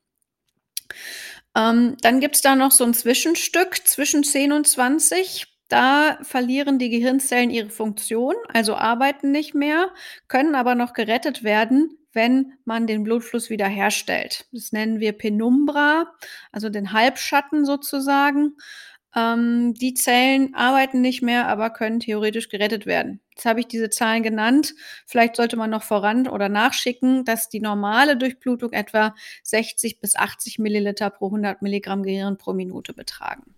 Ähm, 1.56 1.96
dann 2.02 2.20
gibt 2.20 2.36
es 2.36 2.42
da 2.42 2.56
noch 2.56 2.72
so 2.72 2.84
ein 2.84 2.94
Zwischenstück 2.94 3.88
zwischen 3.88 4.24
10 4.24 4.52
und 4.52 4.68
20. 4.68 5.48
Da 5.68 6.20
verlieren 6.22 6.78
die 6.78 6.90
Gehirnzellen 6.90 7.50
ihre 7.50 7.70
Funktion, 7.70 8.36
also 8.54 8.75
arbeiten 8.75 9.32
nicht 9.32 9.56
mehr, 9.56 9.92
können 10.28 10.54
aber 10.54 10.75
noch 10.75 10.94
gerettet 10.94 11.44
werden, 11.44 11.98
wenn 12.14 12.54
man 12.66 12.88
den 12.88 13.04
Blutfluss 13.04 13.50
wiederherstellt. 13.50 14.48
Das 14.52 14.72
nennen 14.72 15.00
wir 15.00 15.14
Penumbra, 15.14 16.14
also 16.52 16.70
den 16.70 16.94
Halbschatten 16.94 17.66
sozusagen. 17.66 18.58
Ähm, 19.16 19.74
die 19.74 19.94
Zellen 19.94 20.54
arbeiten 20.56 21.02
nicht 21.02 21.22
mehr, 21.22 21.48
aber 21.48 21.70
können 21.70 22.00
theoretisch 22.00 22.50
gerettet 22.50 22.86
werden. 22.86 23.22
Jetzt 23.32 23.46
habe 23.46 23.62
ich 23.62 23.68
diese 23.68 23.90
Zahlen 23.90 24.24
genannt. 24.24 24.74
Vielleicht 25.06 25.36
sollte 25.36 25.58
man 25.58 25.70
noch 25.70 25.84
voran 25.84 26.28
oder 26.28 26.50
nachschicken, 26.50 27.24
dass 27.26 27.50
die 27.50 27.62
normale 27.62 28.18
Durchblutung 28.18 28.74
etwa 28.74 29.16
60 29.44 30.00
bis 30.00 30.16
80 30.16 30.60
Milliliter 30.60 31.10
pro 31.10 31.28
100 31.28 31.62
Milligramm 31.62 32.04
Gehirn 32.04 32.38
pro 32.38 32.54
Minute 32.54 32.94
betragen. 32.94 33.56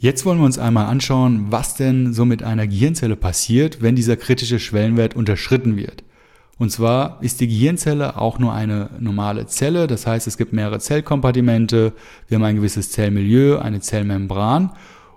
Jetzt 0.00 0.24
wollen 0.24 0.38
wir 0.38 0.44
uns 0.44 0.58
einmal 0.58 0.86
anschauen, 0.86 1.50
was 1.50 1.74
denn 1.74 2.12
so 2.12 2.24
mit 2.24 2.44
einer 2.44 2.68
Gehirnzelle 2.68 3.16
passiert, 3.16 3.82
wenn 3.82 3.96
dieser 3.96 4.16
kritische 4.16 4.60
Schwellenwert 4.60 5.16
unterschritten 5.16 5.76
wird. 5.76 6.04
Und 6.58 6.70
zwar 6.70 7.22
ist 7.22 7.40
die 7.40 7.46
Gehirnzelle 7.46 8.20
auch 8.20 8.38
nur 8.38 8.52
eine 8.52 8.90
normale 8.98 9.46
Zelle. 9.46 9.86
Das 9.86 10.06
heißt, 10.06 10.26
es 10.26 10.36
gibt 10.36 10.52
mehrere 10.52 10.80
Zellkompartimente. 10.80 11.92
Wir 12.26 12.36
haben 12.36 12.44
ein 12.44 12.56
gewisses 12.56 12.90
Zellmilieu, 12.90 13.58
eine 13.58 13.80
Zellmembran. 13.80 14.72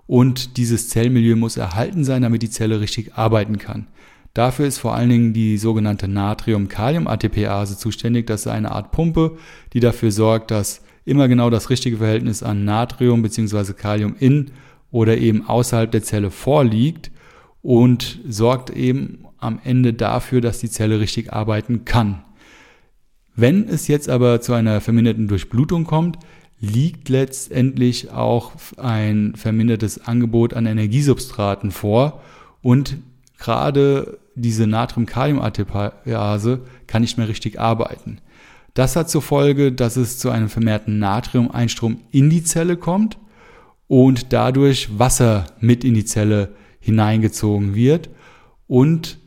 Und 0.05 0.57
dieses 0.57 0.89
Zellmilieu 0.89 1.35
muss 1.35 1.57
erhalten 1.57 2.03
sein, 2.03 2.21
damit 2.21 2.43
die 2.43 2.49
Zelle 2.49 2.79
richtig 2.79 3.15
arbeiten 3.15 3.57
kann. 3.57 3.87
Dafür 4.33 4.67
ist 4.67 4.77
vor 4.77 4.93
allen 4.93 5.09
Dingen 5.09 5.33
die 5.33 5.57
sogenannte 5.57 6.07
Natrium-Kalium-ATPase 6.07 7.77
zuständig. 7.77 8.27
Das 8.27 8.41
ist 8.41 8.47
eine 8.47 8.71
Art 8.71 8.91
Pumpe, 8.91 9.37
die 9.73 9.79
dafür 9.79 10.11
sorgt, 10.11 10.51
dass 10.51 10.81
immer 11.05 11.27
genau 11.27 11.49
das 11.49 11.69
richtige 11.69 11.97
Verhältnis 11.97 12.43
an 12.43 12.63
Natrium 12.65 13.23
bzw. 13.23 13.73
Kalium 13.73 14.15
in 14.19 14.51
oder 14.91 15.17
eben 15.17 15.47
außerhalb 15.47 15.91
der 15.91 16.03
Zelle 16.03 16.29
vorliegt 16.29 17.11
und 17.61 18.19
sorgt 18.27 18.69
eben 18.69 19.25
am 19.41 19.59
Ende 19.63 19.93
dafür, 19.93 20.39
dass 20.39 20.59
die 20.59 20.69
Zelle 20.69 20.99
richtig 20.99 21.33
arbeiten 21.33 21.83
kann. 21.85 22.23
Wenn 23.35 23.67
es 23.67 23.87
jetzt 23.87 24.09
aber 24.09 24.41
zu 24.41 24.53
einer 24.53 24.81
verminderten 24.81 25.27
Durchblutung 25.27 25.85
kommt, 25.85 26.17
liegt 26.59 27.09
letztendlich 27.09 28.11
auch 28.11 28.51
ein 28.77 29.33
vermindertes 29.35 30.05
Angebot 30.05 30.53
an 30.53 30.65
Energiesubstraten 30.65 31.71
vor 31.71 32.21
und 32.61 32.97
gerade 33.37 34.19
diese 34.35 34.67
Natrium-Kalium-ATPase 34.67 36.61
kann 36.87 37.01
nicht 37.01 37.17
mehr 37.17 37.27
richtig 37.27 37.59
arbeiten. 37.59 38.19
Das 38.73 38.95
hat 38.95 39.09
zur 39.09 39.21
Folge, 39.21 39.71
dass 39.71 39.97
es 39.97 40.19
zu 40.19 40.29
einem 40.29 40.49
vermehrten 40.49 40.99
Natrium-Einstrom 40.99 42.01
in 42.11 42.29
die 42.29 42.43
Zelle 42.43 42.77
kommt 42.77 43.17
und 43.87 44.31
dadurch 44.31 44.97
Wasser 44.97 45.47
mit 45.59 45.83
in 45.83 45.93
die 45.95 46.05
Zelle 46.05 46.55
hineingezogen 46.79 47.75
wird 47.75 48.09
und 48.67 49.17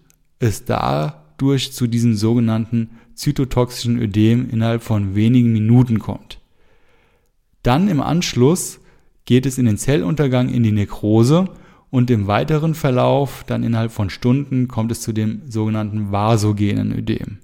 es 0.45 0.65
dadurch 0.65 1.73
zu 1.73 1.87
diesem 1.87 2.15
sogenannten 2.15 2.91
zytotoxischen 3.15 3.99
Ödem 4.01 4.49
innerhalb 4.51 4.83
von 4.83 5.15
wenigen 5.15 5.53
Minuten 5.53 5.99
kommt. 5.99 6.41
Dann 7.63 7.89
im 7.89 8.01
Anschluss 8.01 8.81
geht 9.25 9.47
es 9.47 9.59
in 9.59 9.67
den 9.67 9.79
Zelluntergang 9.79 10.49
in 10.49 10.63
die 10.63 10.73
Nekrose 10.73 11.49
und 11.91 12.11
im 12.11 12.27
weiteren 12.27 12.75
Verlauf, 12.75 13.45
dann 13.47 13.63
innerhalb 13.63 13.93
von 13.93 14.11
Stunden, 14.11 14.69
kommt 14.69 14.93
es 14.93 15.01
zu 15.01 15.13
dem 15.13 15.43
sogenannten 15.49 16.13
vasogenen 16.13 16.93
Ödem. 16.93 17.39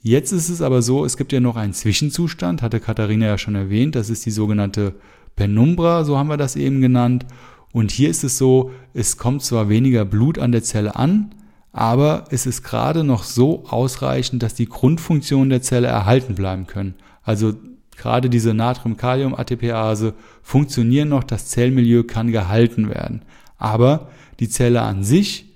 Jetzt 0.00 0.32
ist 0.32 0.48
es 0.48 0.62
aber 0.62 0.80
so, 0.80 1.04
es 1.04 1.16
gibt 1.16 1.32
ja 1.32 1.40
noch 1.40 1.56
einen 1.56 1.72
Zwischenzustand, 1.72 2.62
hatte 2.62 2.80
Katharina 2.80 3.26
ja 3.26 3.38
schon 3.38 3.56
erwähnt, 3.56 3.96
das 3.96 4.08
ist 4.08 4.24
die 4.24 4.30
sogenannte 4.30 4.94
Penumbra, 5.34 6.04
so 6.04 6.16
haben 6.16 6.28
wir 6.28 6.36
das 6.36 6.56
eben 6.56 6.80
genannt. 6.80 7.26
Und 7.72 7.90
hier 7.90 8.08
ist 8.08 8.24
es 8.24 8.38
so, 8.38 8.70
es 8.94 9.16
kommt 9.16 9.42
zwar 9.42 9.68
weniger 9.68 10.04
Blut 10.04 10.38
an 10.38 10.52
der 10.52 10.62
Zelle 10.62 10.96
an, 10.96 11.34
aber 11.72 12.24
es 12.30 12.46
ist 12.46 12.62
gerade 12.62 13.04
noch 13.04 13.22
so 13.22 13.64
ausreichend, 13.68 14.42
dass 14.42 14.54
die 14.54 14.68
Grundfunktionen 14.68 15.50
der 15.50 15.62
Zelle 15.62 15.88
erhalten 15.88 16.34
bleiben 16.34 16.66
können. 16.66 16.94
Also 17.22 17.54
gerade 17.96 18.30
diese 18.30 18.54
Natrium-Kalium-ATPase 18.54 20.14
funktionieren 20.42 21.10
noch, 21.10 21.24
das 21.24 21.48
Zellmilieu 21.48 22.04
kann 22.04 22.32
gehalten 22.32 22.88
werden. 22.88 23.22
Aber 23.58 24.08
die 24.40 24.48
Zelle 24.48 24.82
an 24.82 25.04
sich 25.04 25.46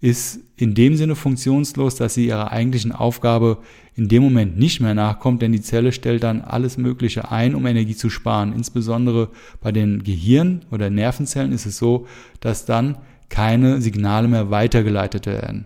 ist 0.00 0.40
in 0.56 0.74
dem 0.74 0.96
Sinne 0.96 1.14
funktionslos, 1.14 1.94
dass 1.94 2.14
sie 2.14 2.26
ihrer 2.26 2.50
eigentlichen 2.50 2.92
Aufgabe 2.92 3.58
in 3.94 4.08
dem 4.08 4.22
Moment 4.22 4.58
nicht 4.58 4.80
mehr 4.80 4.94
nachkommt, 4.94 5.42
denn 5.42 5.52
die 5.52 5.60
Zelle 5.60 5.92
stellt 5.92 6.22
dann 6.24 6.40
alles 6.40 6.76
Mögliche 6.76 7.30
ein, 7.30 7.54
um 7.54 7.66
Energie 7.66 7.94
zu 7.94 8.10
sparen. 8.10 8.52
Insbesondere 8.52 9.30
bei 9.60 9.70
den 9.70 10.02
Gehirn- 10.02 10.62
oder 10.70 10.90
Nervenzellen 10.90 11.52
ist 11.52 11.66
es 11.66 11.78
so, 11.78 12.06
dass 12.40 12.64
dann 12.64 12.96
keine 13.32 13.80
Signale 13.80 14.28
mehr 14.28 14.50
weitergeleitet 14.50 15.26
werden. 15.26 15.64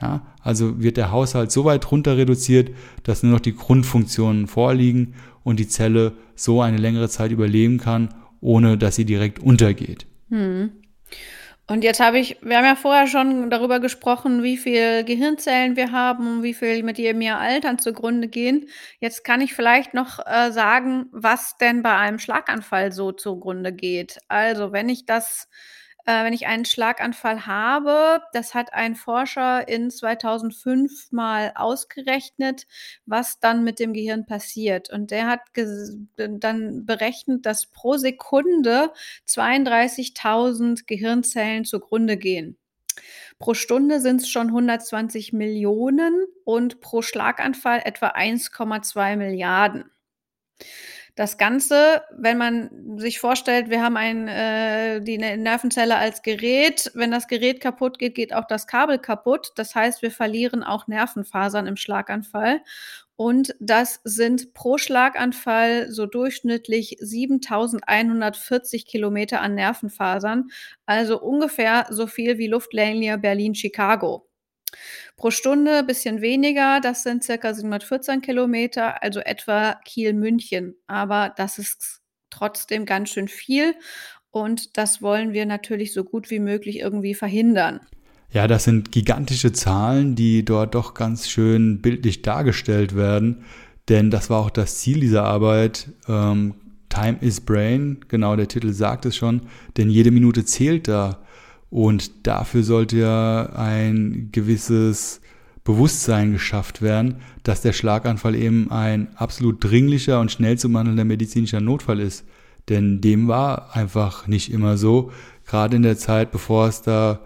Ja, 0.00 0.26
also 0.42 0.82
wird 0.82 0.96
der 0.96 1.12
Haushalt 1.12 1.52
so 1.52 1.64
weit 1.64 1.90
runter 1.92 2.16
reduziert, 2.16 2.70
dass 3.04 3.22
nur 3.22 3.34
noch 3.34 3.40
die 3.40 3.54
Grundfunktionen 3.54 4.48
vorliegen 4.48 5.14
und 5.44 5.60
die 5.60 5.68
Zelle 5.68 6.12
so 6.34 6.62
eine 6.62 6.78
längere 6.78 7.08
Zeit 7.08 7.30
überleben 7.30 7.78
kann, 7.78 8.08
ohne 8.40 8.78
dass 8.78 8.96
sie 8.96 9.04
direkt 9.04 9.38
untergeht. 9.38 10.06
Hm. 10.30 10.72
Und 11.66 11.84
jetzt 11.84 12.00
habe 12.00 12.18
ich, 12.18 12.38
wir 12.42 12.56
haben 12.56 12.64
ja 12.64 12.74
vorher 12.74 13.06
schon 13.06 13.50
darüber 13.50 13.80
gesprochen, 13.80 14.42
wie 14.42 14.56
viel 14.56 15.04
Gehirnzellen 15.04 15.76
wir 15.76 15.92
haben, 15.92 16.42
wie 16.42 16.54
viel 16.54 16.82
mit 16.82 16.98
jedem 16.98 17.20
Jahr 17.20 17.40
Altern 17.40 17.78
zugrunde 17.78 18.28
gehen. 18.28 18.66
Jetzt 19.00 19.24
kann 19.24 19.40
ich 19.40 19.54
vielleicht 19.54 19.94
noch 19.94 20.18
äh, 20.26 20.52
sagen, 20.52 21.06
was 21.12 21.56
denn 21.58 21.82
bei 21.82 21.96
einem 21.96 22.18
Schlaganfall 22.18 22.92
so 22.92 23.12
zugrunde 23.12 23.72
geht. 23.72 24.18
Also, 24.28 24.72
wenn 24.72 24.88
ich 24.88 25.06
das 25.06 25.48
äh, 26.06 26.24
wenn 26.24 26.32
ich 26.32 26.46
einen 26.46 26.64
Schlaganfall 26.64 27.46
habe. 27.46 28.22
Das 28.32 28.54
hat 28.54 28.72
ein 28.72 28.94
Forscher 28.94 29.66
in 29.68 29.90
2005 29.90 31.12
mal 31.12 31.52
ausgerechnet, 31.54 32.66
was 33.06 33.40
dann 33.40 33.64
mit 33.64 33.78
dem 33.78 33.92
Gehirn 33.92 34.26
passiert. 34.26 34.90
Und 34.90 35.10
der 35.10 35.26
hat 35.26 35.40
dann 36.16 36.86
berechnet, 36.86 37.46
dass 37.46 37.66
pro 37.66 37.96
Sekunde 37.96 38.92
32.000 39.26 40.86
Gehirnzellen 40.86 41.64
zugrunde 41.64 42.16
gehen. 42.16 42.58
Pro 43.38 43.54
Stunde 43.54 44.00
sind 44.00 44.20
es 44.20 44.28
schon 44.28 44.48
120 44.48 45.32
Millionen 45.32 46.26
und 46.44 46.80
pro 46.80 47.02
Schlaganfall 47.02 47.82
etwa 47.84 48.08
1,2 48.08 49.16
Milliarden. 49.16 49.90
Das 51.16 51.38
Ganze, 51.38 52.02
wenn 52.10 52.38
man 52.38 52.98
sich 52.98 53.20
vorstellt, 53.20 53.70
wir 53.70 53.80
haben 53.80 53.96
ein, 53.96 54.26
äh, 54.26 55.00
die 55.00 55.16
ne-, 55.16 55.36
Nervenzelle 55.36 55.96
als 55.96 56.22
Gerät. 56.22 56.90
Wenn 56.94 57.12
das 57.12 57.28
Gerät 57.28 57.60
kaputt 57.60 58.00
geht, 58.00 58.16
geht 58.16 58.34
auch 58.34 58.46
das 58.46 58.66
Kabel 58.66 58.98
kaputt. 58.98 59.52
Das 59.54 59.76
heißt, 59.76 60.02
wir 60.02 60.10
verlieren 60.10 60.64
auch 60.64 60.88
Nervenfasern 60.88 61.68
im 61.68 61.76
Schlaganfall. 61.76 62.62
Und 63.16 63.54
das 63.60 64.00
sind 64.02 64.54
pro 64.54 64.76
Schlaganfall 64.76 65.92
so 65.92 66.06
durchschnittlich 66.06 66.96
7140 66.98 68.86
Kilometer 68.86 69.40
an 69.40 69.54
Nervenfasern, 69.54 70.50
also 70.84 71.20
ungefähr 71.22 71.86
so 71.90 72.08
viel 72.08 72.38
wie 72.38 72.48
Luftlinie 72.48 73.18
Berlin-Chicago. 73.18 74.26
Pro 75.16 75.30
Stunde 75.30 75.82
bisschen 75.84 76.20
weniger, 76.20 76.80
das 76.80 77.02
sind 77.02 77.24
circa 77.24 77.54
714 77.54 78.20
Kilometer, 78.20 79.02
also 79.02 79.20
etwa 79.20 79.74
Kiel-München. 79.84 80.74
Aber 80.86 81.32
das 81.36 81.58
ist 81.58 82.00
trotzdem 82.30 82.84
ganz 82.84 83.10
schön 83.10 83.28
viel 83.28 83.74
und 84.30 84.76
das 84.76 85.00
wollen 85.00 85.32
wir 85.32 85.46
natürlich 85.46 85.92
so 85.92 86.02
gut 86.04 86.30
wie 86.30 86.40
möglich 86.40 86.80
irgendwie 86.80 87.14
verhindern. 87.14 87.80
Ja, 88.32 88.48
das 88.48 88.64
sind 88.64 88.90
gigantische 88.90 89.52
Zahlen, 89.52 90.16
die 90.16 90.44
dort 90.44 90.74
doch 90.74 90.94
ganz 90.94 91.28
schön 91.28 91.80
bildlich 91.80 92.22
dargestellt 92.22 92.96
werden, 92.96 93.44
denn 93.88 94.10
das 94.10 94.30
war 94.30 94.40
auch 94.40 94.50
das 94.50 94.78
Ziel 94.78 94.98
dieser 94.98 95.22
Arbeit. 95.22 95.90
Ähm, 96.08 96.54
Time 96.88 97.18
is 97.20 97.40
Brain, 97.40 98.00
genau 98.08 98.34
der 98.34 98.48
Titel 98.48 98.72
sagt 98.72 99.06
es 99.06 99.16
schon, 99.16 99.42
denn 99.76 99.88
jede 99.88 100.10
Minute 100.10 100.44
zählt 100.44 100.88
da. 100.88 101.23
Und 101.74 102.28
dafür 102.28 102.62
sollte 102.62 102.98
ja 102.98 103.46
ein 103.56 104.28
gewisses 104.30 105.20
Bewusstsein 105.64 106.30
geschafft 106.30 106.82
werden, 106.82 107.16
dass 107.42 107.62
der 107.62 107.72
Schlaganfall 107.72 108.36
eben 108.36 108.70
ein 108.70 109.08
absolut 109.16 109.56
dringlicher 109.64 110.20
und 110.20 110.30
schnell 110.30 110.56
zu 110.56 110.70
behandelnder 110.70 111.04
medizinischer 111.04 111.60
Notfall 111.60 111.98
ist. 111.98 112.24
Denn 112.68 113.00
dem 113.00 113.26
war 113.26 113.74
einfach 113.74 114.28
nicht 114.28 114.52
immer 114.52 114.76
so, 114.76 115.10
gerade 115.48 115.74
in 115.74 115.82
der 115.82 115.98
Zeit, 115.98 116.30
bevor 116.30 116.68
es 116.68 116.82
da 116.82 117.18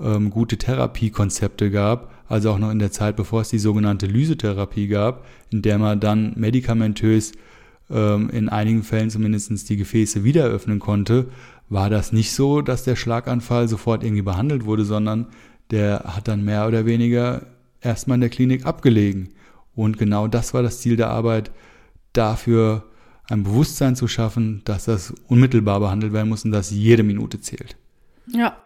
ähm, 0.00 0.30
gute 0.30 0.58
Therapiekonzepte 0.58 1.70
gab, 1.70 2.12
also 2.28 2.50
auch 2.50 2.58
noch 2.58 2.72
in 2.72 2.80
der 2.80 2.90
Zeit, 2.90 3.14
bevor 3.14 3.42
es 3.42 3.50
die 3.50 3.60
sogenannte 3.60 4.06
Lysetherapie 4.06 4.88
gab, 4.88 5.24
in 5.52 5.62
der 5.62 5.78
man 5.78 6.00
dann 6.00 6.32
medikamentös 6.34 7.34
in 7.92 8.48
einigen 8.48 8.82
Fällen 8.84 9.10
zumindest 9.10 9.68
die 9.68 9.76
Gefäße 9.76 10.24
wieder 10.24 10.44
öffnen 10.44 10.78
konnte, 10.78 11.26
war 11.68 11.90
das 11.90 12.12
nicht 12.12 12.32
so, 12.32 12.62
dass 12.62 12.84
der 12.84 12.96
Schlaganfall 12.96 13.68
sofort 13.68 14.02
irgendwie 14.02 14.22
behandelt 14.22 14.64
wurde, 14.64 14.84
sondern 14.84 15.26
der 15.70 16.04
hat 16.06 16.26
dann 16.28 16.44
mehr 16.44 16.66
oder 16.66 16.86
weniger 16.86 17.46
erstmal 17.80 18.16
in 18.16 18.22
der 18.22 18.30
Klinik 18.30 18.64
abgelegen. 18.66 19.30
Und 19.74 19.98
genau 19.98 20.28
das 20.28 20.54
war 20.54 20.62
das 20.62 20.80
Ziel 20.80 20.96
der 20.96 21.10
Arbeit, 21.10 21.50
dafür 22.12 22.84
ein 23.28 23.42
Bewusstsein 23.42 23.96
zu 23.96 24.08
schaffen, 24.08 24.62
dass 24.64 24.84
das 24.84 25.14
unmittelbar 25.28 25.80
behandelt 25.80 26.12
werden 26.12 26.28
muss 26.28 26.44
und 26.44 26.52
dass 26.52 26.70
jede 26.70 27.02
Minute 27.02 27.40
zählt. 27.40 27.76
Ja, 28.26 28.56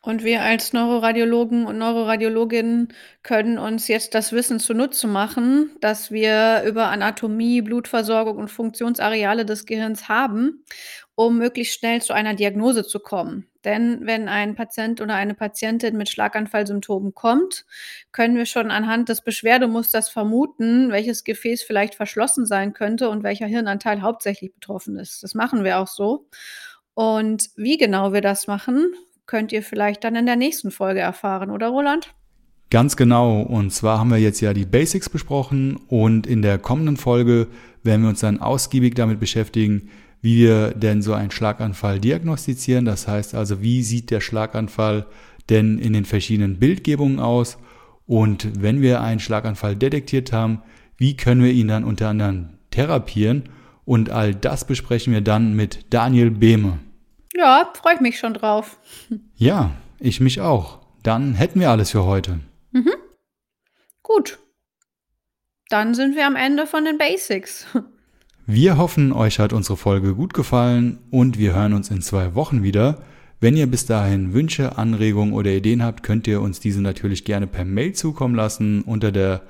und 0.00 0.22
wir 0.22 0.42
als 0.42 0.72
Neuroradiologen 0.72 1.66
und 1.66 1.78
Neuroradiologinnen 1.78 2.94
können 3.22 3.58
uns 3.58 3.88
jetzt 3.88 4.14
das 4.14 4.32
Wissen 4.32 4.60
zunutze 4.60 5.06
machen, 5.08 5.70
dass 5.80 6.10
wir 6.10 6.62
über 6.66 6.88
Anatomie, 6.88 7.62
Blutversorgung 7.62 8.36
und 8.36 8.50
Funktionsareale 8.50 9.44
des 9.44 9.66
Gehirns 9.66 10.08
haben, 10.08 10.64
um 11.14 11.38
möglichst 11.38 11.78
schnell 11.78 12.00
zu 12.00 12.12
einer 12.12 12.34
Diagnose 12.34 12.86
zu 12.86 13.00
kommen. 13.00 13.48
Denn 13.64 14.06
wenn 14.06 14.28
ein 14.28 14.54
Patient 14.54 15.00
oder 15.00 15.14
eine 15.14 15.34
Patientin 15.34 15.96
mit 15.96 16.08
Schlaganfallsymptomen 16.08 17.14
kommt, 17.14 17.66
können 18.12 18.36
wir 18.36 18.46
schon 18.46 18.70
anhand 18.70 19.08
des 19.08 19.22
Beschwerdemusters 19.22 20.08
vermuten, 20.08 20.90
welches 20.92 21.24
Gefäß 21.24 21.64
vielleicht 21.64 21.96
verschlossen 21.96 22.46
sein 22.46 22.72
könnte 22.72 23.10
und 23.10 23.24
welcher 23.24 23.46
Hirnanteil 23.46 24.00
hauptsächlich 24.00 24.54
betroffen 24.54 24.96
ist. 24.96 25.24
Das 25.24 25.34
machen 25.34 25.64
wir 25.64 25.80
auch 25.80 25.88
so. 25.88 26.28
Und 26.94 27.50
wie 27.56 27.76
genau 27.78 28.12
wir 28.12 28.20
das 28.20 28.46
machen, 28.46 28.92
könnt 29.28 29.52
ihr 29.52 29.62
vielleicht 29.62 30.02
dann 30.02 30.16
in 30.16 30.26
der 30.26 30.34
nächsten 30.34 30.72
Folge 30.72 30.98
erfahren, 30.98 31.50
oder 31.50 31.68
Roland? 31.68 32.12
Ganz 32.70 32.96
genau. 32.96 33.42
Und 33.42 33.72
zwar 33.72 34.00
haben 34.00 34.10
wir 34.10 34.18
jetzt 34.18 34.40
ja 34.40 34.52
die 34.52 34.66
Basics 34.66 35.08
besprochen 35.08 35.76
und 35.88 36.26
in 36.26 36.42
der 36.42 36.58
kommenden 36.58 36.96
Folge 36.96 37.46
werden 37.84 38.02
wir 38.02 38.08
uns 38.08 38.20
dann 38.20 38.40
ausgiebig 38.40 38.94
damit 38.94 39.20
beschäftigen, 39.20 39.90
wie 40.20 40.38
wir 40.38 40.72
denn 40.72 41.00
so 41.00 41.12
einen 41.12 41.30
Schlaganfall 41.30 42.00
diagnostizieren. 42.00 42.84
Das 42.84 43.06
heißt 43.06 43.34
also, 43.34 43.62
wie 43.62 43.82
sieht 43.82 44.10
der 44.10 44.20
Schlaganfall 44.20 45.06
denn 45.48 45.78
in 45.78 45.92
den 45.92 46.04
verschiedenen 46.04 46.58
Bildgebungen 46.58 47.20
aus? 47.20 47.58
Und 48.06 48.62
wenn 48.62 48.82
wir 48.82 49.02
einen 49.02 49.20
Schlaganfall 49.20 49.76
detektiert 49.76 50.32
haben, 50.32 50.62
wie 50.96 51.16
können 51.16 51.42
wir 51.42 51.52
ihn 51.52 51.68
dann 51.68 51.84
unter 51.84 52.08
anderem 52.08 52.48
therapieren? 52.70 53.44
Und 53.84 54.10
all 54.10 54.34
das 54.34 54.66
besprechen 54.66 55.12
wir 55.12 55.20
dann 55.20 55.54
mit 55.54 55.86
Daniel 55.90 56.30
Behme. 56.30 56.78
Ja, 57.34 57.72
freue 57.74 57.94
ich 57.94 58.00
mich 58.00 58.18
schon 58.18 58.34
drauf. 58.34 58.78
Ja, 59.36 59.70
ich 59.98 60.20
mich 60.20 60.40
auch. 60.40 60.78
Dann 61.02 61.34
hätten 61.34 61.60
wir 61.60 61.70
alles 61.70 61.90
für 61.90 62.04
heute. 62.04 62.40
Mhm. 62.72 62.94
Gut. 64.02 64.38
Dann 65.68 65.94
sind 65.94 66.16
wir 66.16 66.26
am 66.26 66.36
Ende 66.36 66.66
von 66.66 66.84
den 66.84 66.98
Basics. 66.98 67.66
Wir 68.46 68.76
hoffen, 68.78 69.12
euch 69.12 69.40
hat 69.40 69.52
unsere 69.52 69.76
Folge 69.76 70.14
gut 70.14 70.32
gefallen 70.32 71.00
und 71.10 71.38
wir 71.38 71.54
hören 71.54 71.74
uns 71.74 71.90
in 71.90 72.00
zwei 72.00 72.34
Wochen 72.34 72.62
wieder. 72.62 73.02
Wenn 73.40 73.56
ihr 73.56 73.66
bis 73.66 73.84
dahin 73.84 74.32
Wünsche, 74.32 74.78
Anregungen 74.78 75.34
oder 75.34 75.50
Ideen 75.50 75.82
habt, 75.82 76.02
könnt 76.02 76.26
ihr 76.26 76.40
uns 76.40 76.58
diese 76.58 76.80
natürlich 76.80 77.26
gerne 77.26 77.46
per 77.46 77.66
Mail 77.66 77.92
zukommen 77.92 78.34
lassen 78.34 78.80
unter 78.82 79.12
der 79.12 79.42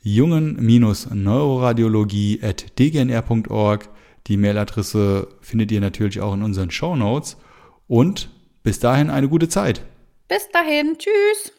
jungen-neuroradiologie 0.00 2.40
at 2.42 2.78
dgnr.org. 2.78 3.90
Die 4.26 4.36
Mailadresse 4.36 5.28
findet 5.40 5.72
ihr 5.72 5.80
natürlich 5.80 6.20
auch 6.20 6.34
in 6.34 6.42
unseren 6.42 6.70
Show 6.70 6.96
Notes. 6.96 7.36
Und 7.88 8.30
bis 8.62 8.78
dahin 8.78 9.10
eine 9.10 9.28
gute 9.28 9.48
Zeit. 9.48 9.82
Bis 10.28 10.48
dahin, 10.50 10.96
tschüss. 10.98 11.52